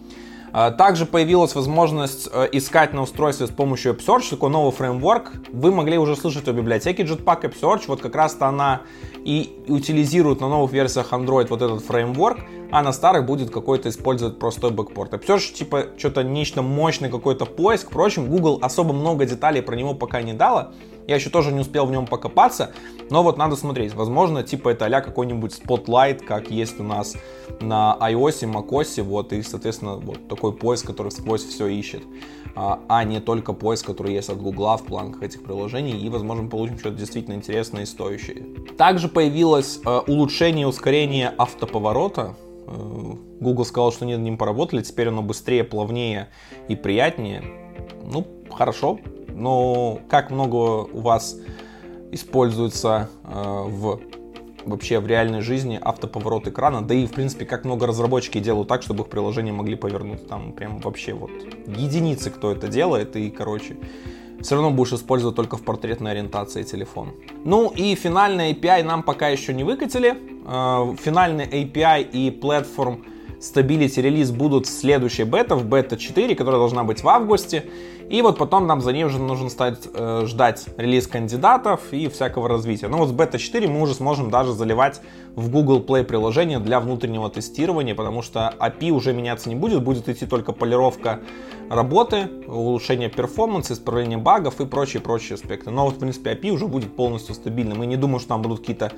А, 0.52 0.70
также 0.70 1.06
появилась 1.06 1.54
возможность 1.54 2.28
э, 2.32 2.48
искать 2.52 2.92
на 2.92 3.02
устройстве 3.02 3.46
с 3.46 3.50
помощью 3.50 3.94
AppSearch, 3.94 4.30
такой 4.30 4.50
новый 4.50 4.72
фреймворк. 4.72 5.32
Вы 5.52 5.72
могли 5.72 5.98
уже 5.98 6.16
слышать 6.16 6.48
о 6.48 6.52
библиотеке 6.52 7.02
Jetpack 7.02 7.42
AppSearch, 7.42 7.82
вот 7.88 8.00
как 8.00 8.14
раз-то 8.14 8.46
она 8.46 8.82
и 9.24 9.64
утилизирует 9.68 10.40
на 10.40 10.48
новых 10.48 10.72
версиях 10.72 11.12
Android 11.12 11.48
вот 11.48 11.62
этот 11.62 11.84
фреймворк, 11.84 12.38
а 12.70 12.82
на 12.82 12.92
старых 12.92 13.26
будет 13.26 13.50
какой-то 13.50 13.88
использовать 13.88 14.38
простой 14.38 14.70
бэкпорт. 14.70 15.14
AppSearch 15.14 15.52
типа 15.52 15.86
что-то 15.96 16.22
нечто 16.22 16.62
мощный 16.62 17.10
какой-то 17.10 17.46
поиск, 17.46 17.88
впрочем, 17.88 18.28
Google 18.28 18.58
особо 18.62 18.92
много 18.92 19.26
деталей 19.26 19.62
про 19.62 19.76
него 19.76 19.94
пока 19.94 20.22
не 20.22 20.32
дала, 20.32 20.72
я 21.06 21.14
еще 21.16 21.30
тоже 21.30 21.52
не 21.52 21.60
успел 21.60 21.86
в 21.86 21.90
нем 21.92 22.06
покопаться, 22.06 22.72
но 23.10 23.22
вот 23.22 23.38
надо 23.38 23.54
смотреть. 23.56 23.94
Возможно, 23.94 24.42
типа 24.42 24.70
это 24.70 24.86
а 24.86 25.00
какой-нибудь 25.00 25.52
Spotlight, 25.52 26.24
как 26.24 26.50
есть 26.50 26.80
у 26.80 26.82
нас 26.82 27.16
на 27.60 27.96
iOS, 28.00 28.42
macOS, 28.52 29.02
вот, 29.02 29.32
и, 29.32 29.42
соответственно, 29.42 29.96
вот 29.96 30.28
такой 30.28 30.52
поиск, 30.52 30.86
который 30.86 31.12
сквозь 31.12 31.44
все 31.44 31.68
ищет, 31.68 32.02
а, 32.56 32.80
а 32.88 33.04
не 33.04 33.20
только 33.20 33.52
поиск, 33.52 33.86
который 33.86 34.14
есть 34.14 34.30
от 34.30 34.40
Google 34.40 34.76
в 34.76 34.84
планках 34.84 35.22
этих 35.22 35.44
приложений, 35.44 36.00
и, 36.00 36.08
возможно, 36.08 36.48
получим 36.48 36.78
что-то 36.78 36.96
действительно 36.96 37.34
интересное 37.34 37.82
и 37.82 37.86
стоящее. 37.86 38.44
Также 38.76 39.08
появилось 39.08 39.80
э, 39.84 40.00
улучшение 40.08 40.62
и 40.62 40.66
ускорение 40.66 41.28
автоповорота, 41.28 42.34
Google 42.66 43.64
сказал, 43.64 43.92
что 43.92 44.04
над 44.04 44.20
ним 44.20 44.38
поработали, 44.38 44.82
теперь 44.82 45.08
оно 45.08 45.22
быстрее, 45.22 45.64
плавнее 45.64 46.28
и 46.68 46.76
приятнее. 46.76 47.42
Ну, 48.02 48.26
хорошо, 48.50 48.98
но 49.28 50.00
как 50.08 50.30
много 50.30 50.56
у 50.56 51.00
вас 51.00 51.36
используется 52.12 53.10
э, 53.24 53.62
в 53.66 54.00
вообще 54.64 54.98
в 54.98 55.06
реальной 55.06 55.40
жизни 55.40 55.78
автоповорот 55.80 56.48
экрана, 56.48 56.82
да 56.82 56.94
и 56.94 57.06
в 57.06 57.12
принципе 57.12 57.44
как 57.44 57.64
много 57.64 57.86
разработчики 57.86 58.40
делают 58.40 58.68
так, 58.68 58.82
чтобы 58.82 59.04
их 59.04 59.10
приложения 59.10 59.52
могли 59.52 59.76
повернуть, 59.76 60.26
там 60.26 60.52
прям 60.52 60.78
вообще 60.78 61.12
вот 61.14 61.30
единицы, 61.68 62.30
кто 62.30 62.50
это 62.50 62.66
делает, 62.66 63.14
и 63.14 63.30
короче 63.30 63.76
все 64.40 64.56
равно 64.56 64.70
будешь 64.70 64.92
использовать 64.92 65.36
только 65.36 65.56
в 65.56 65.62
портретной 65.62 66.10
ориентации 66.10 66.62
телефон. 66.62 67.14
Ну 67.44 67.70
и 67.70 67.94
финальный 67.94 68.52
API 68.52 68.82
нам 68.82 69.02
пока 69.02 69.28
еще 69.28 69.54
не 69.54 69.64
выкатили. 69.64 70.35
Э, 70.46 70.94
финальный 70.98 71.46
API 71.46 72.02
и 72.02 72.30
платформ 72.30 73.04
Stability 73.40 74.00
релиз 74.00 74.30
будут 74.30 74.66
в 74.66 74.70
следующей 74.70 75.24
бета, 75.24 75.56
в 75.56 75.66
бета 75.66 75.96
4, 75.96 76.34
которая 76.34 76.60
должна 76.60 76.84
быть 76.84 77.02
в 77.02 77.08
августе. 77.08 77.64
И 78.08 78.22
вот 78.22 78.38
потом 78.38 78.68
нам 78.68 78.80
за 78.80 78.92
ней 78.92 79.04
уже 79.04 79.18
нужно 79.18 79.50
стать, 79.50 79.80
э, 79.92 80.22
ждать 80.26 80.66
релиз 80.76 81.08
кандидатов 81.08 81.92
и 81.92 82.08
всякого 82.08 82.48
развития. 82.48 82.86
Ну 82.86 82.98
вот 82.98 83.08
с 83.08 83.12
бета 83.12 83.38
4 83.38 83.66
мы 83.66 83.82
уже 83.82 83.94
сможем 83.94 84.30
даже 84.30 84.52
заливать 84.52 85.00
в 85.34 85.50
Google 85.50 85.80
Play 85.80 86.04
приложение 86.04 86.60
для 86.60 86.78
внутреннего 86.78 87.28
тестирования, 87.28 87.96
потому 87.96 88.22
что 88.22 88.54
API 88.60 88.90
уже 88.90 89.12
меняться 89.12 89.48
не 89.48 89.56
будет, 89.56 89.82
будет 89.82 90.08
идти 90.08 90.24
только 90.24 90.52
полировка 90.52 91.20
работы, 91.68 92.30
улучшение 92.46 93.10
перформанса, 93.10 93.72
исправление 93.72 94.18
багов 94.18 94.60
и 94.60 94.66
прочие-прочие 94.66 95.34
аспекты. 95.34 95.70
Но 95.70 95.84
вот, 95.84 95.96
в 95.96 95.98
принципе, 95.98 96.30
API 96.30 96.50
уже 96.50 96.68
будет 96.68 96.94
полностью 96.94 97.34
стабильным. 97.34 97.82
И 97.82 97.86
не 97.86 97.96
думаю, 97.96 98.20
что 98.20 98.28
там 98.28 98.42
будут 98.42 98.60
какие-то 98.60 98.92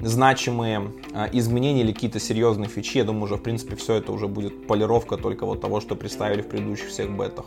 значимые 0.00 0.92
а, 1.14 1.28
изменения 1.32 1.82
или 1.82 1.92
какие-то 1.92 2.20
серьезные 2.20 2.68
фичи. 2.68 2.98
Я 2.98 3.04
думаю, 3.04 3.24
уже, 3.24 3.36
в 3.36 3.42
принципе, 3.42 3.76
все 3.76 3.94
это 3.94 4.12
уже 4.12 4.28
будет 4.28 4.66
полировка 4.66 5.16
только 5.16 5.46
вот 5.46 5.60
того, 5.60 5.80
что 5.80 5.96
представили 5.96 6.42
в 6.42 6.48
предыдущих 6.48 6.88
всех 6.88 7.10
бетах. 7.10 7.46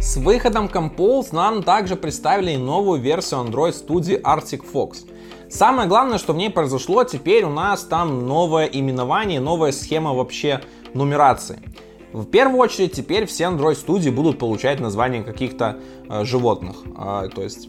С 0.00 0.16
выходом 0.16 0.66
Compose 0.66 1.28
нам 1.32 1.62
также 1.64 1.96
представили 1.96 2.54
новую 2.56 3.00
версию 3.00 3.40
Android 3.40 3.74
Studio 3.74 4.22
Arctic 4.22 4.62
Fox. 4.72 5.04
Самое 5.50 5.88
главное, 5.88 6.18
что 6.18 6.32
в 6.32 6.36
ней 6.36 6.48
произошло, 6.48 7.02
теперь 7.04 7.44
у 7.44 7.50
нас 7.50 7.82
там 7.82 8.26
новое 8.26 8.66
именование, 8.66 9.40
новая 9.40 9.72
схема 9.72 10.14
вообще 10.14 10.60
нумерации. 10.94 11.58
В 12.16 12.24
первую 12.24 12.60
очередь 12.60 12.92
теперь 12.92 13.26
все 13.26 13.44
Android 13.44 13.74
студии 13.74 14.08
будут 14.08 14.38
получать 14.38 14.80
название 14.80 15.22
каких-то 15.22 15.76
э, 16.08 16.24
животных. 16.24 16.76
Э, 16.96 17.28
то 17.28 17.42
есть 17.42 17.68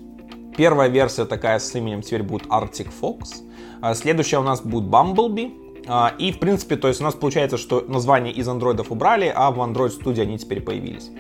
первая 0.56 0.88
версия 0.88 1.26
такая 1.26 1.60
с 1.60 1.76
именем 1.76 2.02
теперь 2.02 2.24
будет 2.24 2.48
Arctic 2.48 2.88
Fox. 3.02 3.44
Э, 3.84 3.94
следующая 3.94 4.38
у 4.38 4.44
нас 4.44 4.62
будет 4.62 4.86
Bumblebee. 4.86 5.52
Э, 5.86 6.18
и 6.18 6.32
в 6.32 6.40
принципе, 6.40 6.78
то 6.78 6.88
есть 6.88 7.02
у 7.02 7.04
нас 7.04 7.14
получается, 7.14 7.58
что 7.58 7.84
название 7.90 8.32
из 8.32 8.48
андроидов 8.48 8.90
убрали, 8.90 9.30
а 9.36 9.52
в 9.52 9.60
Android 9.60 9.92
Studio 10.02 10.22
они 10.22 10.38
теперь 10.38 10.62
появились. 10.62 11.12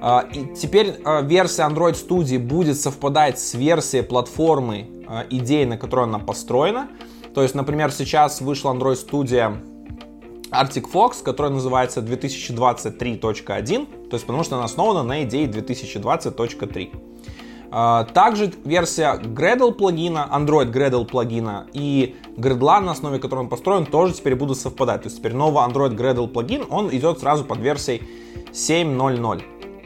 А, 0.00 0.28
и 0.32 0.54
теперь 0.54 0.94
а, 1.04 1.22
версия 1.22 1.62
Android 1.62 1.94
Studio 1.94 2.38
будет 2.38 2.78
совпадать 2.78 3.40
с 3.40 3.54
версией 3.54 4.04
платформы 4.04 4.86
а, 5.08 5.26
идеи, 5.28 5.64
на 5.64 5.76
которой 5.76 6.04
она 6.04 6.20
построена. 6.20 6.88
То 7.34 7.42
есть, 7.42 7.56
например, 7.56 7.90
сейчас 7.90 8.40
вышла 8.40 8.72
Android 8.72 8.96
Studio 8.96 9.56
Arctic 10.50 10.90
Fox, 10.92 11.22
которая 11.22 11.52
называется 11.52 12.00
2023.1, 12.00 14.08
то 14.08 14.16
есть 14.16 14.26
потому 14.26 14.44
что 14.44 14.56
она 14.56 14.64
основана 14.64 15.02
на 15.02 15.24
идее 15.24 15.46
2020.3. 15.46 16.90
Также 18.12 18.52
версия 18.64 19.20
Gradle 19.22 19.72
плагина, 19.72 20.28
Android 20.32 20.72
Gradle 20.72 21.04
плагина 21.04 21.68
и 21.72 22.16
Gradle, 22.36 22.80
на 22.80 22.90
основе 22.90 23.20
которой 23.20 23.40
он 23.40 23.48
построен, 23.48 23.86
тоже 23.86 24.14
теперь 24.14 24.34
будут 24.34 24.58
совпадать. 24.58 25.02
То 25.02 25.06
есть 25.06 25.18
теперь 25.18 25.34
новый 25.34 25.64
Android 25.64 25.96
Gradle 25.96 26.26
плагин, 26.26 26.64
он 26.68 26.90
идет 26.90 27.20
сразу 27.20 27.44
под 27.44 27.58
версией 27.58 28.02
7.0.0. 28.52 29.42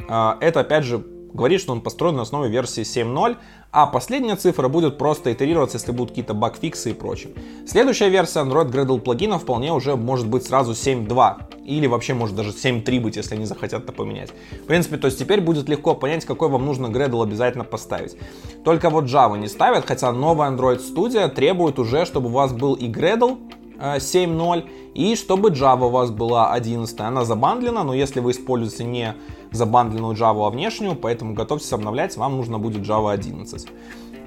А, 0.09 0.39
это, 0.41 0.61
опять 0.61 0.85
же, 0.85 1.05
говорит, 1.35 1.61
что 1.61 1.73
он 1.73 1.83
построен 1.83 2.17
на 2.17 2.23
основе 2.23 2.49
версии 2.49 2.83
7.0, 2.83 3.37
а 3.73 3.87
последняя 3.87 4.37
цифра 4.37 4.69
будет 4.69 4.97
просто 4.97 5.33
итерироваться, 5.33 5.77
если 5.77 5.93
будут 5.93 6.11
какие-то 6.11 6.33
багфиксы 6.33 6.93
и 6.93 6.95
прочее. 6.95 7.33
Следующая 7.67 8.09
версия 8.09 8.41
Android 8.41 8.71
Gradle 8.71 9.01
плагина 9.01 9.39
вполне 9.39 9.73
уже 9.73 9.97
может 9.97 10.29
быть 10.29 10.47
сразу 10.47 10.73
7.2 10.73 11.65
или 11.67 11.87
вообще 11.87 12.15
может 12.15 12.37
даже 12.37 12.51
7.3 12.51 13.01
быть, 13.01 13.17
если 13.17 13.35
они 13.35 13.47
захотят 13.47 13.83
это 13.83 13.93
поменять. 13.93 14.33
В 14.63 14.67
принципе, 14.67 14.97
то 14.97 15.07
есть 15.09 15.19
теперь 15.19 15.41
будет 15.41 15.69
легко 15.69 15.95
понять, 15.95 16.25
какой 16.25 16.49
вам 16.49 16.65
нужно 16.65 16.87
Gradle 16.87 17.23
обязательно 17.23 17.65
поставить. 17.65 18.17
Только 18.65 18.89
вот 18.89 19.05
Java 19.05 19.37
не 19.37 19.49
ставят, 19.49 19.87
хотя 19.87 20.13
новая 20.13 20.51
Android 20.51 20.81
Studio 20.81 21.29
требует 21.29 21.79
уже, 21.79 22.07
чтобы 22.07 22.29
у 22.29 22.33
вас 22.33 22.53
был 22.53 22.75
и 22.75 22.87
Gradle, 22.87 23.39
7.0, 23.79 24.59
э, 24.59 24.63
и 24.95 25.17
чтобы 25.17 25.51
Java 25.51 25.87
у 25.87 25.91
вас 25.91 26.11
была 26.11 26.53
11. 26.53 27.01
Она 27.01 27.25
забандлена, 27.25 27.85
но 27.85 27.95
если 27.95 28.21
вы 28.21 28.31
используете 28.31 28.85
не 28.85 29.15
забандленную 29.51 30.15
Java, 30.15 30.47
а 30.47 30.51
внешнюю, 30.51 30.95
поэтому 30.95 31.35
готовьтесь 31.35 31.73
обновлять, 31.73 32.17
вам 32.17 32.37
нужно 32.37 32.59
будет 32.59 32.83
Java 32.83 33.13
11. 33.13 33.67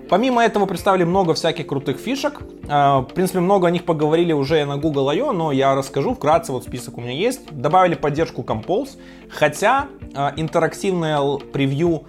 Помимо 0.09 0.41
этого 0.41 0.65
представили 0.65 1.03
много 1.03 1.33
всяких 1.33 1.67
крутых 1.67 1.97
фишек. 1.97 2.41
Э, 2.67 2.99
в 2.99 3.13
принципе, 3.13 3.39
много 3.39 3.67
о 3.67 3.71
них 3.71 3.85
поговорили 3.85 4.33
уже 4.33 4.65
на 4.65 4.77
Google 4.77 5.09
I.O., 5.09 5.31
но 5.31 5.51
я 5.51 5.75
расскажу 5.75 6.13
вкратце, 6.13 6.51
вот 6.51 6.63
список 6.63 6.97
у 6.97 7.01
меня 7.01 7.13
есть. 7.13 7.51
Добавили 7.51 7.95
поддержку 7.95 8.41
Compose, 8.41 8.97
хотя 9.29 9.87
э, 10.13 10.31
интерактивное 10.37 11.37
превью, 11.53 12.03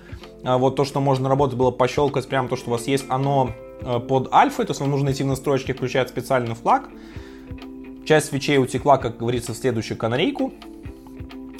вот 0.44 0.76
то, 0.76 0.84
что 0.84 1.00
можно 1.00 1.28
работать 1.28 1.58
было 1.58 1.72
пощелкать, 1.72 2.28
прямо 2.28 2.48
то, 2.48 2.54
что 2.54 2.70
у 2.70 2.72
вас 2.72 2.86
есть, 2.86 3.04
оно 3.08 3.50
под 4.08 4.32
альфой, 4.32 4.66
то 4.66 4.70
есть 4.70 4.80
вам 4.80 4.90
нужно 4.90 5.06
найти 5.06 5.24
в 5.24 5.26
настройки, 5.26 5.72
включать 5.72 6.08
специальный 6.08 6.54
флаг. 6.54 6.88
Часть 8.08 8.28
свечей 8.28 8.56
утекла, 8.56 8.96
как 8.96 9.18
говорится, 9.18 9.52
в 9.52 9.56
следующую 9.58 9.98
канарейку. 9.98 10.54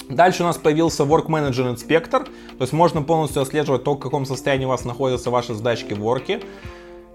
Дальше 0.09 0.41
у 0.41 0.47
нас 0.47 0.57
появился 0.57 1.03
Work 1.03 1.27
Manager 1.27 1.75
Inspector, 1.75 2.23
то 2.23 2.61
есть 2.61 2.73
можно 2.73 3.03
полностью 3.03 3.43
отслеживать 3.43 3.83
то, 3.83 3.93
в 3.93 3.99
каком 3.99 4.25
состоянии 4.25 4.65
у 4.65 4.69
вас 4.69 4.83
находятся 4.83 5.29
ваши 5.29 5.53
задачки 5.53 5.93
в 5.93 5.99
Work, 5.99 6.43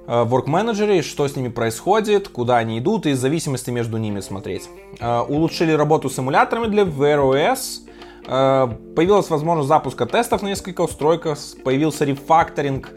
э, 0.06 0.22
в 0.22 0.32
Work 0.32 0.46
Manager, 0.46 1.02
что 1.02 1.26
с 1.26 1.34
ними 1.34 1.48
происходит, 1.48 2.28
куда 2.28 2.58
они 2.58 2.78
идут 2.78 3.06
и 3.06 3.14
зависимости 3.14 3.70
между 3.70 3.96
ними 3.96 4.20
смотреть. 4.20 4.68
Э, 5.00 5.22
улучшили 5.22 5.72
работу 5.72 6.08
с 6.08 6.16
эмуляторами 6.16 6.68
для 6.68 6.84
OS, 6.84 7.80
э, 8.28 8.68
появилась 8.94 9.30
возможность 9.30 9.68
запуска 9.68 10.06
тестов 10.06 10.42
на 10.42 10.46
несколько 10.46 10.82
устройках, 10.82 11.40
появился 11.64 12.04
рефакторинг 12.04 12.92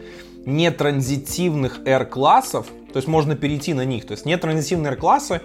нетранзитивных 0.46 1.80
R-классов, 1.84 2.68
то 2.92 2.96
есть 2.98 3.08
можно 3.08 3.34
перейти 3.34 3.74
на 3.74 3.84
них. 3.84 4.06
То 4.06 4.12
есть 4.12 4.24
нетранзитивные 4.24 4.92
R-классы 4.92 5.40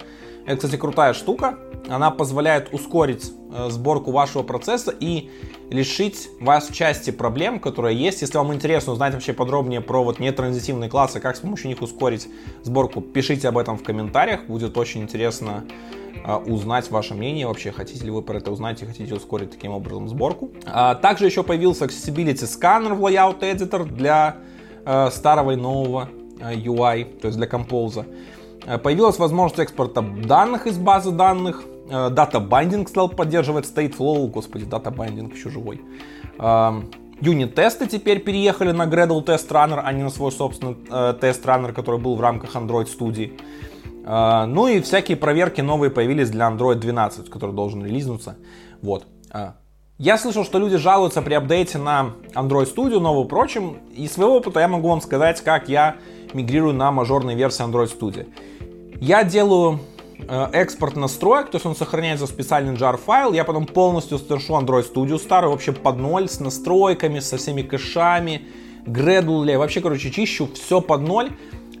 это, 0.46 0.56
кстати, 0.56 0.76
крутая 0.76 1.14
штука. 1.14 1.58
Она 1.88 2.10
позволяет 2.10 2.72
ускорить 2.72 3.32
э, 3.52 3.68
сборку 3.70 4.10
вашего 4.10 4.42
процесса 4.42 4.94
и 4.98 5.30
лишить 5.70 6.28
вас 6.40 6.68
части 6.68 7.10
проблем, 7.10 7.60
которые 7.60 7.98
есть. 7.98 8.22
Если 8.22 8.36
вам 8.36 8.54
интересно 8.54 8.92
узнать 8.92 9.14
вообще 9.14 9.32
подробнее 9.32 9.80
про 9.80 10.02
вот 10.02 10.18
нетранзитивные 10.18 10.88
классы, 10.88 11.20
как 11.20 11.36
с 11.36 11.40
помощью 11.40 11.68
них 11.68 11.82
ускорить 11.82 12.28
сборку, 12.62 13.00
пишите 13.00 13.48
об 13.48 13.58
этом 13.58 13.76
в 13.76 13.82
комментариях. 13.82 14.46
Будет 14.46 14.76
очень 14.78 15.02
интересно 15.02 15.64
э, 16.24 16.34
узнать 16.34 16.90
ваше 16.90 17.14
мнение 17.14 17.46
вообще, 17.46 17.70
хотите 17.70 18.04
ли 18.04 18.10
вы 18.10 18.22
про 18.22 18.38
это 18.38 18.50
узнать 18.50 18.82
и 18.82 18.86
хотите 18.86 19.14
ускорить 19.14 19.50
таким 19.50 19.72
образом 19.72 20.08
сборку. 20.08 20.50
А, 20.66 20.94
также 20.94 21.26
еще 21.26 21.42
появился 21.42 21.84
Accessibility 21.84 22.44
Scanner 22.44 22.94
в 22.94 23.00
Layout 23.04 23.40
Editor 23.40 23.84
для 23.84 24.36
э, 24.84 25.10
старого 25.10 25.52
и 25.52 25.56
нового 25.56 26.08
UI, 26.40 27.20
то 27.20 27.28
есть 27.28 27.38
для 27.38 27.46
Compose. 27.46 28.06
Э, 28.66 28.78
появилась 28.78 29.18
возможность 29.18 29.60
экспорта 29.60 30.02
данных 30.02 30.66
из 30.66 30.78
базы 30.78 31.10
данных. 31.10 31.64
Дата 31.88 32.38
э, 32.38 32.40
Binding 32.40 32.88
стал 32.88 33.08
поддерживать 33.08 33.66
Stateflow. 33.66 34.26
Господи, 34.28 34.64
дата 34.64 34.90
Binding 34.90 35.34
еще 35.34 35.50
живой. 35.50 35.82
Эм, 36.38 36.90
юнит-тесты 37.20 37.86
теперь 37.86 38.20
переехали 38.20 38.72
на 38.72 38.84
Gradle 38.84 39.24
Test 39.24 39.48
Runner, 39.50 39.80
а 39.84 39.92
не 39.92 40.02
на 40.02 40.10
свой 40.10 40.32
собственный 40.32 40.76
э, 40.90 41.14
тест-раннер, 41.20 41.72
который 41.72 42.00
был 42.00 42.16
в 42.16 42.20
рамках 42.20 42.56
Android. 42.56 43.32
Э, 44.06 44.46
ну 44.46 44.66
и 44.66 44.80
всякие 44.80 45.16
проверки 45.16 45.60
новые 45.60 45.90
появились 45.90 46.30
для 46.30 46.48
Android 46.48 46.76
12, 46.76 47.28
который 47.28 47.54
должен 47.54 47.84
релизнуться. 47.84 48.36
Вот. 48.82 49.06
Я 49.96 50.18
слышал, 50.18 50.44
что 50.44 50.58
люди 50.58 50.76
жалуются 50.76 51.22
при 51.22 51.34
апдейте 51.34 51.78
на 51.78 52.14
Android 52.34 52.72
Studio, 52.74 52.98
новую 52.98 53.26
прочим. 53.26 53.78
И 53.94 54.08
своего 54.08 54.38
опыта 54.38 54.60
я 54.60 54.68
могу 54.68 54.88
вам 54.88 55.00
сказать, 55.00 55.40
как 55.40 55.68
я 55.68 55.96
мигрирую 56.34 56.74
на 56.74 56.90
мажорные 56.92 57.36
версии 57.36 57.64
Android 57.64 57.90
Studio. 57.98 58.26
Я 59.00 59.24
делаю 59.24 59.80
э, 60.18 60.48
экспорт 60.52 60.96
настроек, 60.96 61.50
то 61.50 61.56
есть 61.56 61.66
он 61.66 61.76
сохраняется 61.76 62.26
в 62.26 62.28
специальный 62.28 62.74
jar 62.74 62.96
файл, 62.96 63.32
я 63.32 63.44
потом 63.44 63.66
полностью 63.66 64.18
совершу 64.18 64.54
Android 64.54 64.92
Studio 64.92 65.18
старый, 65.18 65.50
вообще 65.50 65.72
под 65.72 65.98
ноль, 65.98 66.28
с 66.28 66.40
настройками, 66.40 67.20
со 67.20 67.36
всеми 67.36 67.62
кэшами, 67.62 68.42
Gradle, 68.86 69.56
вообще, 69.56 69.80
короче, 69.80 70.10
чищу 70.10 70.48
все 70.54 70.80
под 70.80 71.00
ноль, 71.02 71.30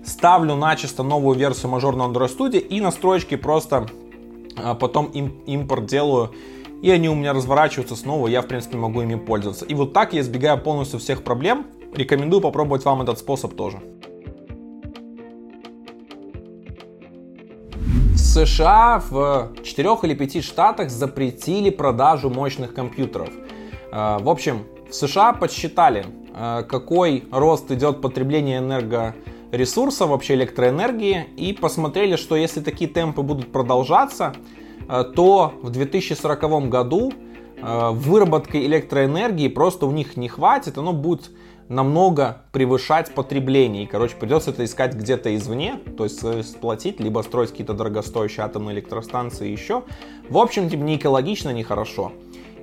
ставлю 0.04 0.54
начисто 0.54 1.02
новую 1.02 1.36
версию 1.36 1.70
мажорного 1.70 2.12
Android 2.12 2.36
Studio 2.36 2.58
и 2.58 2.80
настроечки 2.80 3.36
просто 3.36 3.86
а, 4.56 4.74
потом 4.74 5.06
им, 5.06 5.42
импорт 5.46 5.86
делаю, 5.86 6.30
и 6.82 6.90
они 6.90 7.08
у 7.08 7.14
меня 7.14 7.32
разворачиваются 7.32 7.96
снова, 7.96 8.28
я, 8.28 8.42
в 8.42 8.46
принципе, 8.46 8.76
могу 8.76 9.02
ими 9.02 9.14
пользоваться. 9.14 9.64
И 9.64 9.74
вот 9.74 9.92
так 9.92 10.12
я 10.12 10.20
избегаю 10.20 10.58
полностью 10.58 10.98
всех 10.98 11.24
проблем. 11.24 11.66
Рекомендую 11.94 12.42
попробовать 12.42 12.84
вам 12.84 13.02
этот 13.02 13.18
способ 13.18 13.54
тоже. 13.54 13.80
США 18.34 19.00
в 19.10 19.52
4 19.62 19.88
или 20.02 20.14
5 20.14 20.42
штатах 20.42 20.90
запретили 20.90 21.70
продажу 21.70 22.30
мощных 22.30 22.74
компьютеров. 22.74 23.28
Э, 23.92 24.18
в 24.18 24.28
общем, 24.28 24.64
в 24.90 24.92
США 24.92 25.32
подсчитали, 25.34 26.04
э, 26.34 26.64
какой 26.68 27.28
рост 27.30 27.70
идет 27.70 28.00
потребление 28.00 28.58
энергоресурсов, 28.58 30.08
вообще 30.08 30.34
электроэнергии, 30.34 31.26
и 31.36 31.52
посмотрели, 31.52 32.16
что 32.16 32.34
если 32.34 32.60
такие 32.60 32.90
темпы 32.90 33.22
будут 33.22 33.52
продолжаться, 33.52 34.34
э, 34.88 35.04
то 35.14 35.54
в 35.62 35.70
2040 35.70 36.68
году 36.68 37.12
выработки 37.62 38.58
электроэнергии 38.58 39.48
просто 39.48 39.86
у 39.86 39.92
них 39.92 40.18
не 40.18 40.28
хватит, 40.28 40.76
оно 40.76 40.92
будет 40.92 41.30
намного 41.68 42.42
превышать 42.52 43.14
потребление. 43.14 43.84
И, 43.84 43.86
короче, 43.86 44.16
придется 44.16 44.50
это 44.50 44.64
искать 44.64 44.94
где-то 44.94 45.34
извне, 45.34 45.80
то 45.96 46.04
есть 46.04 46.22
э, 46.22 46.42
сплотить, 46.42 47.00
либо 47.00 47.20
строить 47.22 47.50
какие-то 47.50 47.74
дорогостоящие 47.74 48.44
атомные 48.44 48.74
электростанции 48.76 49.48
еще. 49.48 49.84
В 50.28 50.38
общем, 50.38 50.68
типа, 50.68 50.82
не 50.82 50.96
экологично, 50.96 51.50
не 51.50 51.62
хорошо. 51.62 52.12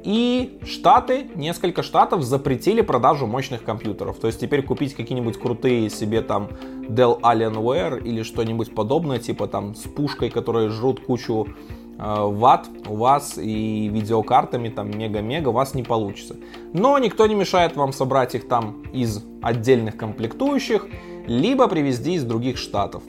И 0.04 0.60
Штаты, 0.64 1.30
несколько 1.36 1.84
штатов 1.84 2.24
запретили 2.24 2.82
продажу 2.82 3.28
мощных 3.28 3.64
компьютеров. 3.64 4.18
То 4.18 4.28
есть 4.28 4.40
теперь 4.40 4.64
купить 4.64 4.96
какие-нибудь 4.96 5.38
крутые 5.38 5.90
себе 5.90 6.22
там 6.22 6.50
Dell 6.90 7.20
Alienware 7.22 8.04
или 8.04 8.24
что-нибудь 8.24 8.74
подобное, 8.74 9.20
типа 9.20 9.48
там 9.48 9.76
с 9.76 9.82
пушкой, 9.82 10.30
которые 10.30 10.70
жрут 10.70 11.02
кучу 11.02 11.48
ватт 11.98 12.70
у 12.88 12.96
вас 12.96 13.38
и 13.38 13.88
видеокартами 13.88 14.70
там 14.70 14.90
мега-мега 14.90 15.50
у 15.50 15.54
вас 15.54 15.74
не 15.76 15.84
получится. 15.84 16.36
Но 16.74 16.98
никто 16.98 17.28
не 17.28 17.36
мешает 17.36 17.76
вам 17.76 17.94
собрать 17.94 18.36
их 18.36 18.48
там 18.48 18.84
из 18.92 19.24
отдельных 19.42 19.98
комплектующих, 19.98 20.88
либо 21.28 21.68
привезти 21.68 22.14
из 22.14 22.24
других 22.24 22.58
штатов. 22.58 23.04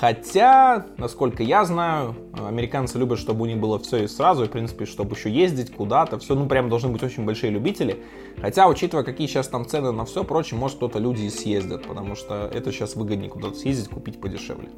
Хотя, 0.00 0.86
насколько 0.96 1.42
я 1.42 1.64
знаю, 1.64 2.14
американцы 2.32 2.98
любят, 2.98 3.18
чтобы 3.18 3.42
у 3.42 3.46
них 3.46 3.58
было 3.58 3.80
все 3.80 4.04
и 4.04 4.06
сразу, 4.06 4.44
и, 4.44 4.46
в 4.46 4.50
принципе, 4.50 4.86
чтобы 4.86 5.16
еще 5.16 5.28
ездить 5.28 5.72
куда-то, 5.72 6.20
все, 6.20 6.36
ну, 6.36 6.46
прям 6.46 6.68
должны 6.68 6.90
быть 6.90 7.02
очень 7.02 7.24
большие 7.24 7.50
любители. 7.50 8.04
Хотя, 8.40 8.68
учитывая, 8.68 9.02
какие 9.02 9.26
сейчас 9.26 9.48
там 9.48 9.66
цены 9.66 9.90
на 9.90 10.04
все 10.04 10.22
прочее, 10.22 10.60
может, 10.60 10.76
кто-то 10.76 11.00
люди 11.00 11.22
и 11.22 11.30
съездят, 11.30 11.88
потому 11.88 12.14
что 12.14 12.48
это 12.52 12.70
сейчас 12.70 12.94
выгоднее 12.94 13.28
куда-то 13.28 13.56
съездить, 13.56 13.88
купить 13.88 14.20
подешевле. 14.20 14.68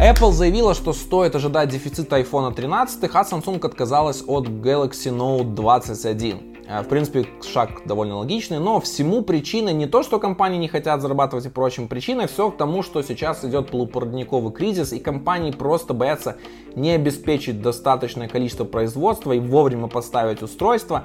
Apple 0.00 0.32
заявила, 0.32 0.74
что 0.74 0.92
стоит 0.92 1.36
ожидать 1.36 1.68
дефицита 1.68 2.18
iPhone 2.18 2.52
13, 2.52 3.04
а 3.04 3.22
Samsung 3.22 3.64
отказалась 3.64 4.24
от 4.26 4.48
Galaxy 4.48 5.16
Note 5.16 5.54
21. 5.54 6.56
Э, 6.66 6.82
в 6.82 6.88
принципе, 6.88 7.26
шаг 7.40 7.82
довольно 7.86 8.16
логичный, 8.16 8.58
но 8.58 8.80
всему 8.80 9.22
причиной 9.22 9.72
не 9.72 9.86
то, 9.86 10.02
что 10.02 10.18
компании 10.18 10.58
не 10.58 10.66
хотят 10.66 11.00
зарабатывать 11.00 11.46
и 11.46 11.48
прочим, 11.48 11.86
причиной 11.86 12.26
все 12.26 12.50
к 12.50 12.56
тому, 12.56 12.82
что 12.82 13.02
сейчас 13.02 13.44
идет 13.44 13.70
полупроводниковый 13.70 14.52
кризис, 14.52 14.92
и 14.92 14.98
компании 14.98 15.52
просто 15.52 15.94
боятся 15.94 16.38
не 16.74 16.90
обеспечить 16.90 17.62
достаточное 17.62 18.26
количество 18.26 18.64
производства 18.64 19.30
и 19.30 19.38
вовремя 19.38 19.86
поставить 19.86 20.42
устройство. 20.42 21.04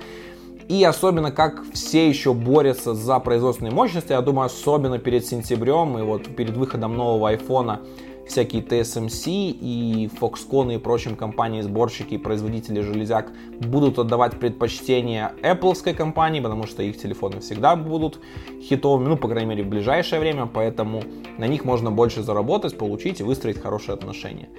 И 0.67 0.84
особенно, 0.84 1.32
как 1.32 1.63
все 1.73 2.10
еще 2.10 2.34
борются 2.34 2.95
за 2.95 3.19
производственные 3.19 3.71
мощности, 3.71 4.13
я 4.13 4.21
думаю, 4.21 4.47
особенно 4.47 4.97
перед 4.97 5.25
сентябрем 5.28 5.97
и 5.99 6.02
вот 6.02 6.36
перед 6.36 6.58
выходом 6.58 6.95
нового 6.97 7.30
айфона 7.30 7.82
всякие 8.30 8.62
TSMC 8.62 9.58
и 9.60 10.10
Foxconn 10.20 10.76
и 10.76 10.78
прочим 10.78 11.15
компании-сборщики 11.15 12.13
и 12.13 12.18
производители 12.18 12.82
железяк 12.82 13.32
будут 13.60 14.00
отдавать 14.00 14.39
предпочтение 14.39 15.34
Apple 15.42 15.94
компании, 15.94 16.39
потому 16.39 16.68
что 16.68 16.84
их 16.84 16.98
телефоны 16.98 17.39
всегда 17.39 17.76
будут 17.76 18.20
хитовыми, 18.62 19.10
ну, 19.10 19.18
по 19.18 19.28
крайней 19.28 19.50
мере, 19.50 19.63
в 19.63 19.68
ближайшее 19.68 20.20
время, 20.20 20.46
поэтому 20.46 21.04
на 21.38 21.48
них 21.48 21.65
можно 21.65 21.92
больше 21.92 22.22
заработать, 22.22 22.78
получить 22.78 23.20
и 23.20 23.24
выстроить 23.24 23.60
хорошие 23.60 23.94
отношения. 23.94 24.50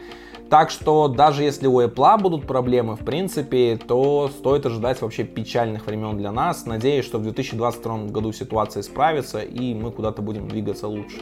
Так 0.51 0.71
что 0.71 1.07
даже 1.07 1.45
если 1.45 1.69
у 1.69 1.81
Apple 1.81 2.21
будут 2.21 2.45
проблемы, 2.45 2.97
в 2.97 3.05
принципе, 3.05 3.77
то 3.77 4.29
стоит 4.29 4.67
ожидать 4.67 5.01
вообще 5.01 5.23
печальных 5.23 5.87
времен 5.87 6.19
для 6.19 6.33
нас. 6.33 6.67
Надеюсь, 6.67 7.05
что 7.05 7.19
в 7.19 7.23
2022 7.23 8.07
году 8.07 8.33
ситуация 8.33 8.81
исправится 8.81 9.39
и 9.39 9.75
мы 9.75 9.93
куда-то 9.93 10.23
будем 10.23 10.49
двигаться 10.49 10.89
лучше. 10.89 11.21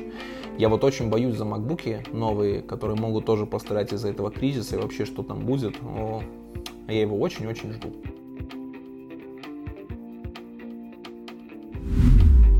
Я 0.57 0.71
вот 0.71 0.83
очень 0.83 1.11
боюсь 1.11 1.37
за 1.37 1.45
макбуки 1.45 2.03
новые, 2.11 2.63
которые 2.63 2.99
могут 2.99 3.27
тоже 3.27 3.45
пострадать 3.45 3.93
из-за 3.93 4.09
этого 4.09 4.31
кризиса 4.31 4.77
и 4.77 4.79
вообще 4.81 5.05
что 5.05 5.23
там 5.23 5.41
будет. 5.41 5.77
О, 5.83 6.23
я 6.89 7.03
его 7.03 7.21
очень-очень 7.21 7.75
жду. 7.75 7.93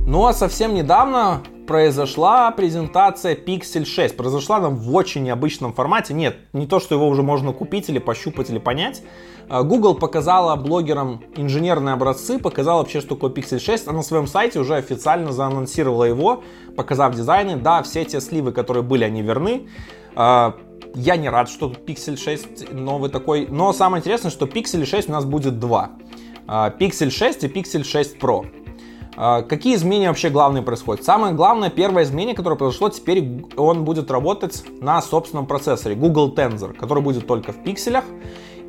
Ну 0.07 0.27
а 0.27 0.35
совсем 0.35 0.75
недавно 0.75 1.43
произошла 1.69 2.51
презентация 2.51 3.37
Pixel 3.37 3.85
6. 3.85 4.17
Произошла 4.17 4.57
она 4.57 4.71
в 4.71 4.93
очень 4.95 5.23
необычном 5.23 5.75
формате. 5.75 6.15
Нет, 6.15 6.39
не 6.55 6.67
то, 6.67 6.81
что 6.81 6.95
его 6.95 7.07
уже 7.07 7.23
можно 7.23 7.53
купить 7.53 7.91
или 7.91 7.99
пощупать 7.99 8.49
или 8.49 8.59
понять. 8.59 9.03
А, 9.51 9.63
Google 9.63 9.95
показала 9.95 10.57
блогерам 10.57 11.23
инженерные 11.37 11.93
образцы, 11.93 12.39
показала 12.39 12.79
вообще, 12.79 13.01
что 13.01 13.15
такое 13.15 13.31
Pixel 13.31 13.59
6. 13.59 13.87
Она 13.87 13.99
на 13.99 14.03
своем 14.03 14.27
сайте 14.27 14.59
уже 14.59 14.77
официально 14.77 15.31
заанонсировала 15.31 16.05
его, 16.05 16.43
показав 16.75 17.15
дизайны. 17.15 17.57
Да, 17.57 17.83
все 17.83 18.05
те 18.07 18.21
сливы, 18.21 18.53
которые 18.53 18.83
были, 18.83 19.05
они 19.05 19.21
верны. 19.21 19.69
А, 20.17 20.57
я 20.95 21.17
не 21.17 21.29
рад, 21.29 21.51
что 21.51 21.71
Pixel 21.71 22.17
6 22.17 22.73
новый 22.73 23.11
такой. 23.11 23.47
Но 23.47 23.75
самое 23.75 24.01
интересное, 24.01 24.31
что 24.31 24.47
Pixel 24.47 24.87
6 24.87 25.11
у 25.11 25.13
нас 25.13 25.27
будет 25.27 25.59
два. 25.59 25.91
А, 26.47 26.71
Pixel 26.71 27.11
6 27.11 27.45
и 27.45 27.49
Pixel 27.49 27.85
6 27.85 28.17
Pro. 28.17 28.47
А, 29.21 29.43
какие 29.43 29.75
изменения 29.75 30.07
вообще 30.07 30.31
главные 30.31 30.63
происходят? 30.63 31.05
Самое 31.05 31.35
главное, 31.35 31.71
первое 31.71 32.05
изменение, 32.05 32.37
которое 32.37 32.55
произошло, 32.55 32.89
теперь 32.89 33.45
он 33.57 33.85
будет 33.85 34.13
работать 34.13 34.63
на 34.81 35.03
собственном 35.03 35.47
процессоре 35.47 35.97
Google 35.97 36.33
Tensor, 36.33 36.73
который 36.73 37.03
будет 37.03 37.27
только 37.27 37.53
в 37.53 37.65
пикселях. 37.65 38.05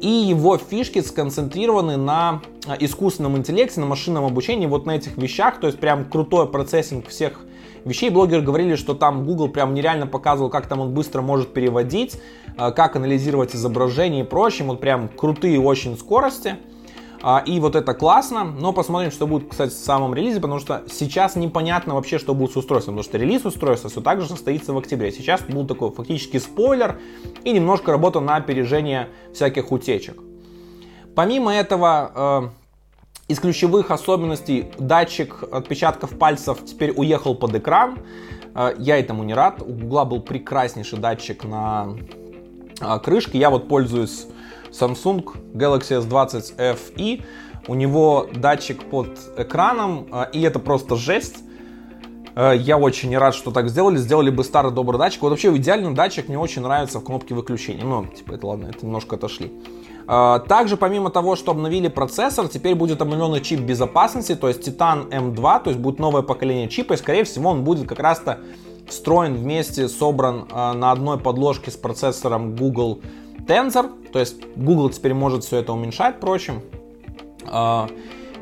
И 0.01 0.07
его 0.07 0.57
фишки 0.57 1.01
сконцентрированы 1.01 1.97
на 1.97 2.41
а, 2.65 2.75
искусственном 2.79 3.37
интеллекте, 3.37 3.79
на 3.79 3.85
машинном 3.85 4.25
обучении, 4.25 4.65
вот 4.65 4.87
на 4.87 4.95
этих 4.95 5.17
вещах. 5.17 5.59
То 5.59 5.67
есть 5.67 5.77
прям 5.77 6.05
крутой 6.05 6.47
процессинг 6.47 7.09
всех 7.09 7.41
вещей. 7.85 8.09
Блогеры 8.09 8.41
говорили, 8.41 8.73
что 8.73 8.95
там 8.95 9.27
Google 9.27 9.49
прям 9.49 9.75
нереально 9.75 10.07
показывал, 10.07 10.49
как 10.49 10.65
там 10.65 10.79
он 10.79 10.95
быстро 10.95 11.21
может 11.21 11.53
переводить, 11.53 12.19
а, 12.57 12.71
как 12.71 12.95
анализировать 12.95 13.53
изображение 13.55 14.23
и 14.23 14.27
прочее. 14.27 14.67
Вот 14.67 14.81
прям 14.81 15.09
крутые 15.09 15.59
очень 15.59 15.95
скорости. 15.95 16.55
А, 17.21 17.43
и 17.45 17.59
вот 17.59 17.75
это 17.75 17.93
классно, 17.93 18.45
но 18.45 18.71
посмотрим, 18.71 19.11
что 19.11 19.27
будет, 19.27 19.49
кстати, 19.49 19.71
в 19.71 19.73
самом 19.73 20.13
релизе, 20.13 20.39
потому 20.39 20.59
что 20.59 20.83
сейчас 20.89 21.35
непонятно 21.35 21.95
вообще, 21.95 22.17
что 22.17 22.33
будет 22.33 22.53
с 22.53 22.57
устройством, 22.57 22.95
потому 22.95 23.03
что 23.03 23.17
релиз 23.17 23.45
устройства 23.45 23.89
все 23.89 24.01
так 24.01 24.21
же 24.21 24.27
состоится 24.27 24.71
в 24.71 24.77
октябре. 24.77 25.11
Сейчас 25.11 25.41
был 25.41 25.67
такой 25.67 25.91
фактически 25.91 26.37
спойлер 26.37 26.99
и 27.43 27.51
немножко 27.51 27.91
работа 27.91 28.21
на 28.21 28.37
опережение 28.37 29.09
всяких 29.33 29.71
утечек. 29.71 30.17
Помимо 31.13 31.53
этого, 31.53 32.49
э, 32.49 32.49
из 33.27 33.39
ключевых 33.39 33.91
особенностей 33.91 34.71
датчик 34.77 35.43
отпечатков 35.51 36.17
пальцев 36.17 36.63
теперь 36.65 36.93
уехал 36.95 37.35
под 37.35 37.53
экран. 37.55 37.99
Э, 38.55 38.73
я 38.77 38.97
этому 38.97 39.23
не 39.25 39.33
рад. 39.33 39.61
У 39.61 39.73
Гугла 39.73 40.05
был 40.05 40.21
прекраснейший 40.21 40.99
датчик 40.99 41.43
на 41.43 41.97
э, 42.79 42.99
крышке. 42.99 43.37
Я 43.37 43.49
вот 43.49 43.67
пользуюсь 43.67 44.27
Samsung 44.71 45.23
Galaxy 45.53 45.99
S20 46.01 46.55
FE. 46.57 47.23
У 47.67 47.75
него 47.75 48.27
датчик 48.33 48.83
под 48.89 49.09
экраном, 49.37 50.07
а, 50.11 50.23
и 50.23 50.41
это 50.41 50.59
просто 50.59 50.95
жесть. 50.95 51.43
А, 52.35 52.51
я 52.53 52.77
очень 52.77 53.15
рад, 53.17 53.35
что 53.35 53.51
так 53.51 53.69
сделали. 53.69 53.97
Сделали 53.97 54.29
бы 54.29 54.43
старый 54.43 54.71
добрый 54.71 54.97
датчик. 54.97 55.21
Вот 55.21 55.29
вообще 55.29 55.55
идеальный 55.55 55.93
датчик 55.93 56.29
мне 56.29 56.39
очень 56.39 56.61
нравится 56.61 56.99
в 56.99 57.03
кнопке 57.03 57.35
выключения. 57.35 57.83
Ну, 57.83 58.07
типа, 58.07 58.33
это 58.33 58.47
ладно, 58.47 58.67
это 58.67 58.85
немножко 58.85 59.17
отошли. 59.17 59.51
А, 60.07 60.39
также, 60.39 60.77
помимо 60.77 61.11
того, 61.11 61.35
что 61.35 61.51
обновили 61.51 61.89
процессор, 61.89 62.47
теперь 62.47 62.73
будет 62.75 63.01
обновленный 63.01 63.41
чип 63.41 63.59
безопасности, 63.59 64.35
то 64.35 64.47
есть 64.47 64.67
Titan 64.67 65.09
M2, 65.09 65.63
то 65.63 65.69
есть 65.69 65.79
будет 65.79 65.99
новое 65.99 66.23
поколение 66.23 66.67
чипа, 66.67 66.93
и, 66.93 66.97
скорее 66.97 67.23
всего, 67.23 67.51
он 67.51 67.63
будет 67.63 67.87
как 67.87 67.99
раз-то 67.99 68.39
встроен 68.87 69.35
вместе, 69.35 69.87
собран 69.87 70.47
на 70.51 70.91
одной 70.91 71.19
подложке 71.19 71.69
с 71.69 71.77
процессором 71.77 72.55
Google 72.55 73.01
Tensor, 73.49 74.11
то 74.11 74.19
есть 74.19 74.35
Google 74.55 74.89
теперь 74.91 75.13
может 75.13 75.43
все 75.43 75.57
это 75.57 75.73
уменьшать, 75.73 76.17
впрочем. 76.17 76.61
А, 77.47 77.89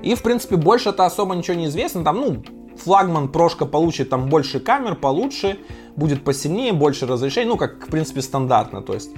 и, 0.04 0.15
в 0.15 0.22
принципе, 0.22 0.58
больше 0.58 0.89
это 0.89 1.06
особо 1.06 1.34
ничего 1.34 1.56
не 1.56 1.67
известно. 1.67 2.04
Там, 2.04 2.17
ну, 2.17 2.43
флагман 2.76 3.30
прошка 3.30 3.65
получит 3.65 4.10
там 4.10 4.28
больше 4.28 4.60
камер, 4.60 4.96
получше, 4.96 5.60
будет 5.96 6.24
посильнее, 6.24 6.74
больше 6.74 7.08
разрешений, 7.08 7.48
ну, 7.48 7.58
как, 7.58 7.88
в 7.88 7.89
принципе, 7.89 8.22
стандартно, 8.22 8.82
то 8.82 8.93
есть. 8.93 9.12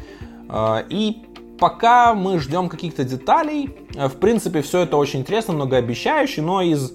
А, 0.47 0.85
и 0.89 1.23
пока 1.59 2.13
мы 2.13 2.39
ждем 2.39 2.69
каких-то 2.69 3.03
деталей, 3.03 3.75
в 3.95 4.15
принципе, 4.17 4.61
все 4.61 4.81
это 4.81 4.95
очень 4.95 5.21
интересно, 5.21 5.55
многообещающе, 5.55 6.41
но 6.41 6.61
из 6.61 6.93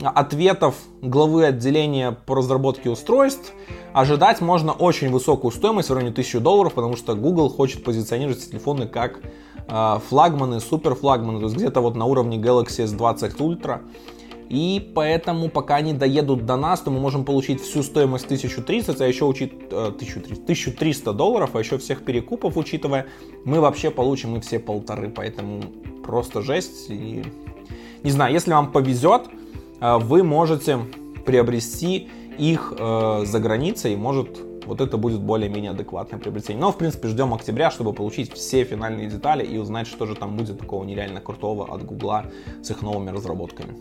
ответов 0.00 0.76
главы 1.00 1.46
отделения 1.46 2.12
по 2.12 2.36
разработке 2.36 2.90
устройств 2.90 3.52
ожидать 3.92 4.40
можно 4.40 4.72
очень 4.72 5.10
высокую 5.10 5.50
стоимость 5.50 5.90
в 5.90 5.92
районе 5.92 6.12
1000 6.12 6.40
долларов, 6.40 6.74
потому 6.74 6.96
что 6.96 7.14
Google 7.14 7.50
хочет 7.50 7.84
позиционировать 7.84 8.50
телефоны 8.50 8.86
как 8.86 9.20
э, 9.68 9.98
флагманы, 10.08 10.60
суперфлагманы, 10.60 11.40
то 11.40 11.44
есть 11.46 11.56
где-то 11.56 11.80
вот 11.80 11.94
на 11.94 12.06
уровне 12.06 12.38
Galaxy 12.38 12.84
S20 12.84 13.36
Ultra. 13.36 13.80
И 14.48 14.92
поэтому, 14.94 15.48
пока 15.48 15.76
они 15.76 15.94
доедут 15.94 16.44
до 16.44 16.56
нас, 16.56 16.80
то 16.80 16.90
мы 16.90 17.00
можем 17.00 17.24
получить 17.24 17.62
всю 17.62 17.82
стоимость 17.82 18.26
1330, 18.26 19.00
а 19.00 19.06
еще 19.06 19.24
учит, 19.24 19.52
э, 19.70 19.92
1300, 19.96 20.42
1300 20.44 21.12
долларов, 21.12 21.50
а 21.54 21.58
еще 21.58 21.78
всех 21.78 22.04
перекупов 22.04 22.56
учитывая, 22.56 23.06
мы 23.44 23.60
вообще 23.60 23.90
получим 23.90 24.36
и 24.36 24.40
все 24.40 24.58
полторы, 24.58 25.08
поэтому 25.08 25.62
просто 26.04 26.42
жесть. 26.42 26.90
И 26.90 27.24
не 28.02 28.10
знаю, 28.10 28.32
если 28.32 28.52
вам 28.52 28.72
повезет, 28.72 29.22
вы 29.98 30.22
можете 30.22 30.78
приобрести 31.26 32.08
их 32.38 32.72
э, 32.78 33.22
за 33.24 33.38
границей, 33.40 33.96
может 33.96 34.38
вот 34.66 34.80
это 34.80 34.96
будет 34.96 35.20
более-менее 35.20 35.72
адекватное 35.72 36.20
приобретение. 36.20 36.60
Но, 36.60 36.70
в 36.72 36.78
принципе, 36.78 37.08
ждем 37.08 37.34
октября, 37.34 37.70
чтобы 37.70 37.92
получить 37.92 38.32
все 38.32 38.64
финальные 38.64 39.08
детали 39.08 39.44
и 39.44 39.58
узнать, 39.58 39.86
что 39.86 40.06
же 40.06 40.14
там 40.14 40.36
будет 40.36 40.60
такого 40.60 40.84
нереально 40.84 41.20
крутого 41.20 41.74
от 41.74 41.84
Гугла 41.84 42.26
с 42.62 42.70
их 42.70 42.82
новыми 42.82 43.10
разработками. 43.10 43.76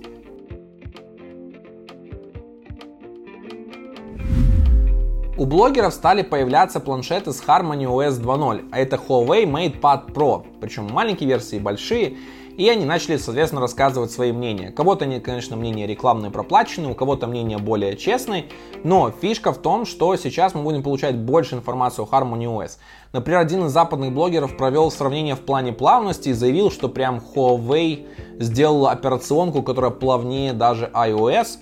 У 5.38 5.46
блогеров 5.46 5.94
стали 5.94 6.22
появляться 6.22 6.80
планшеты 6.80 7.32
с 7.32 7.42
Harmony 7.42 7.86
OS 7.86 8.22
2.0, 8.22 8.70
а 8.72 8.80
это 8.80 8.98
Huawei 8.98 9.46
MatePad 9.46 10.14
Pro, 10.14 10.46
причем 10.60 10.88
маленькие 10.92 11.30
версии 11.30 11.56
и 11.56 11.60
большие, 11.60 12.18
и 12.58 12.70
они 12.70 12.86
начали, 12.86 13.18
соответственно, 13.18 13.62
рассказывать 13.62 14.12
свои 14.12 14.32
мнения. 14.32 14.72
Кого-то 14.72 15.06
конечно, 15.20 15.56
мнения 15.56 15.88
рекламные 15.88 16.32
проплаченные, 16.32 16.92
у 16.92 16.96
кого-то 16.96 17.28
мнения 17.28 17.58
более 17.58 17.98
честные, 17.98 18.46
но 18.84 19.12
фишка 19.12 19.52
в 19.52 19.58
том, 19.58 19.86
что 19.86 20.16
сейчас 20.16 20.54
мы 20.54 20.64
будем 20.64 20.84
получать 20.84 21.18
больше 21.18 21.56
информации 21.56 22.04
о 22.04 22.06
Harmony 22.06 22.46
OS. 22.46 22.78
Например, 23.14 23.40
один 23.42 23.66
из 23.66 23.72
западных 23.72 24.14
блогеров 24.14 24.56
провел 24.56 24.90
сравнение 24.90 25.36
в 25.36 25.42
плане 25.42 25.74
плавности 25.74 26.30
и 26.30 26.34
заявил, 26.34 26.72
что 26.72 26.88
прям 26.88 27.22
Huawei 27.36 28.08
сделала 28.40 28.92
операционку, 28.92 29.64
которая 29.64 29.92
плавнее 29.92 30.54
даже 30.54 30.90
iOS. 30.94 31.58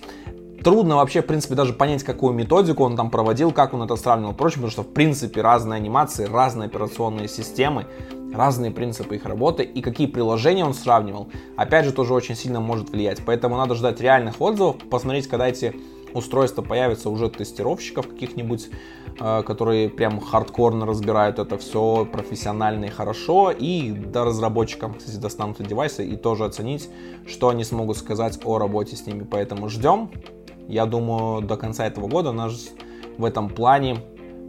Трудно 0.62 0.96
вообще, 0.96 1.22
в 1.22 1.26
принципе, 1.26 1.54
даже 1.54 1.72
понять, 1.72 2.02
какую 2.02 2.34
методику 2.34 2.84
он 2.84 2.96
там 2.96 3.10
проводил, 3.10 3.50
как 3.50 3.72
он 3.72 3.82
это 3.82 3.96
сравнивал, 3.96 4.34
прочее, 4.34 4.56
потому 4.56 4.70
что, 4.70 4.82
в 4.82 4.92
принципе, 4.92 5.40
разные 5.40 5.76
анимации, 5.76 6.26
разные 6.26 6.66
операционные 6.66 7.28
системы, 7.28 7.86
разные 8.34 8.70
принципы 8.70 9.16
их 9.16 9.24
работы 9.24 9.62
и 9.62 9.80
какие 9.80 10.06
приложения 10.06 10.64
он 10.64 10.74
сравнивал, 10.74 11.28
опять 11.56 11.86
же, 11.86 11.92
тоже 11.92 12.12
очень 12.12 12.36
сильно 12.36 12.60
может 12.60 12.90
влиять. 12.90 13.22
Поэтому 13.24 13.56
надо 13.56 13.74
ждать 13.74 14.00
реальных 14.00 14.40
отзывов, 14.40 14.76
посмотреть, 14.90 15.28
когда 15.28 15.48
эти 15.48 15.74
устройства 16.12 16.62
появятся 16.62 17.08
уже 17.08 17.30
тестировщиков 17.30 18.08
каких-нибудь, 18.08 18.68
э, 19.18 19.42
которые 19.42 19.88
прям 19.88 20.20
хардкорно 20.20 20.84
разбирают 20.84 21.38
это 21.38 21.56
все 21.56 22.04
профессионально 22.04 22.86
и 22.86 22.88
хорошо, 22.88 23.50
и 23.50 23.92
до 23.92 24.24
разработчикам, 24.24 24.94
кстати, 24.94 25.16
достанут 25.16 25.60
эти 25.60 25.68
девайсы 25.68 26.06
и 26.06 26.16
тоже 26.16 26.44
оценить, 26.44 26.88
что 27.26 27.48
они 27.48 27.64
смогут 27.64 27.96
сказать 27.96 28.38
о 28.44 28.58
работе 28.58 28.96
с 28.96 29.06
ними. 29.06 29.22
Поэтому 29.22 29.68
ждем. 29.68 30.10
Я 30.70 30.86
думаю, 30.86 31.42
до 31.42 31.56
конца 31.56 31.84
этого 31.84 32.06
года 32.06 32.30
нас 32.30 32.70
в 33.18 33.24
этом 33.24 33.48
плане 33.48 34.04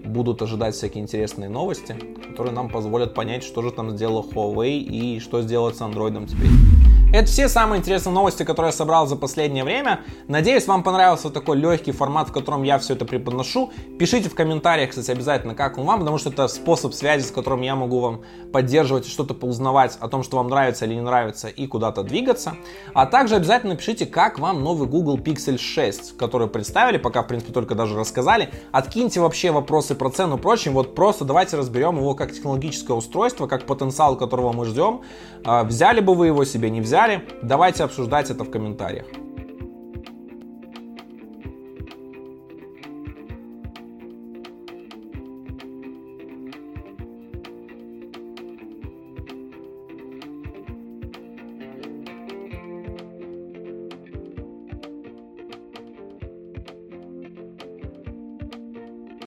будут 0.06 0.44
ожидать 0.44 0.76
всякие 0.76 1.04
интересные 1.04 1.50
новости, 1.50 1.96
которые 2.30 2.54
нам 2.54 2.70
позволят 2.70 3.16
понять, 3.16 3.44
что 3.44 3.64
же 3.64 3.72
там 3.72 3.90
сделала 3.90 4.22
Huawei 4.22 4.78
и 4.78 5.20
что 5.20 5.42
сделать 5.42 5.78
с 5.78 5.82
Android 5.82 6.28
теперь. 6.28 6.71
Это 7.14 7.26
все 7.26 7.50
самые 7.50 7.80
интересные 7.80 8.14
новости, 8.14 8.44
которые 8.44 8.70
я 8.70 8.72
собрал 8.72 9.06
за 9.06 9.18
последнее 9.18 9.66
время. 9.66 10.00
Надеюсь, 10.30 10.66
вам 10.66 10.82
понравился 10.82 11.30
такой 11.30 11.58
легкий 11.58 11.92
формат, 11.92 12.30
в 12.30 12.32
котором 12.32 12.64
я 12.64 12.80
все 12.80 12.94
это 12.94 13.04
преподношу. 13.04 13.70
Пишите 14.00 14.30
в 14.30 14.34
комментариях, 14.34 14.92
кстати, 14.92 15.12
обязательно, 15.12 15.54
как 15.54 15.78
он 15.78 15.86
вам, 15.86 16.00
потому 16.00 16.18
что 16.18 16.30
это 16.30 16.48
способ 16.48 16.94
связи, 16.94 17.26
с 17.26 17.32
которым 17.32 17.64
я 17.64 17.76
могу 17.76 18.00
вам 18.00 18.22
поддерживать 18.54 19.08
и 19.08 19.10
что-то 19.10 19.34
поузнавать 19.34 19.98
о 20.00 20.08
том, 20.08 20.24
что 20.24 20.38
вам 20.38 20.48
нравится 20.48 20.86
или 20.86 20.94
не 20.94 21.02
нравится, 21.02 21.50
и 21.50 21.68
куда-то 21.68 22.04
двигаться. 22.04 22.56
А 22.94 23.06
также 23.06 23.36
обязательно 23.36 23.76
пишите, 23.76 24.06
как 24.06 24.40
вам 24.40 24.64
новый 24.64 24.88
Google 24.88 25.18
Pixel 25.18 25.58
6, 25.58 26.16
который 26.16 26.48
представили, 26.48 26.98
пока, 26.98 27.24
в 27.24 27.28
принципе, 27.28 27.52
только 27.52 27.76
даже 27.76 27.98
рассказали. 28.00 28.52
Откиньте 28.72 29.20
вообще 29.20 29.52
вопросы 29.52 29.96
про 29.96 30.10
цену 30.12 30.38
и 30.38 30.40
прочим. 30.40 30.72
Вот 30.72 30.96
просто 30.96 31.26
давайте 31.26 31.58
разберем 31.58 31.98
его 31.98 32.16
как 32.16 32.32
технологическое 32.32 32.96
устройство, 32.96 33.48
как 33.48 33.66
потенциал, 33.66 34.16
которого 34.16 34.54
мы 34.54 34.64
ждем. 34.64 35.02
А, 35.44 35.66
взяли 35.66 36.00
бы 36.00 36.16
вы 36.16 36.28
его 36.28 36.46
себе, 36.46 36.70
не 36.70 36.80
взяли? 36.80 37.01
Давайте 37.42 37.84
обсуждать 37.84 38.30
это 38.30 38.44
в 38.44 38.52
комментариях. 38.52 39.06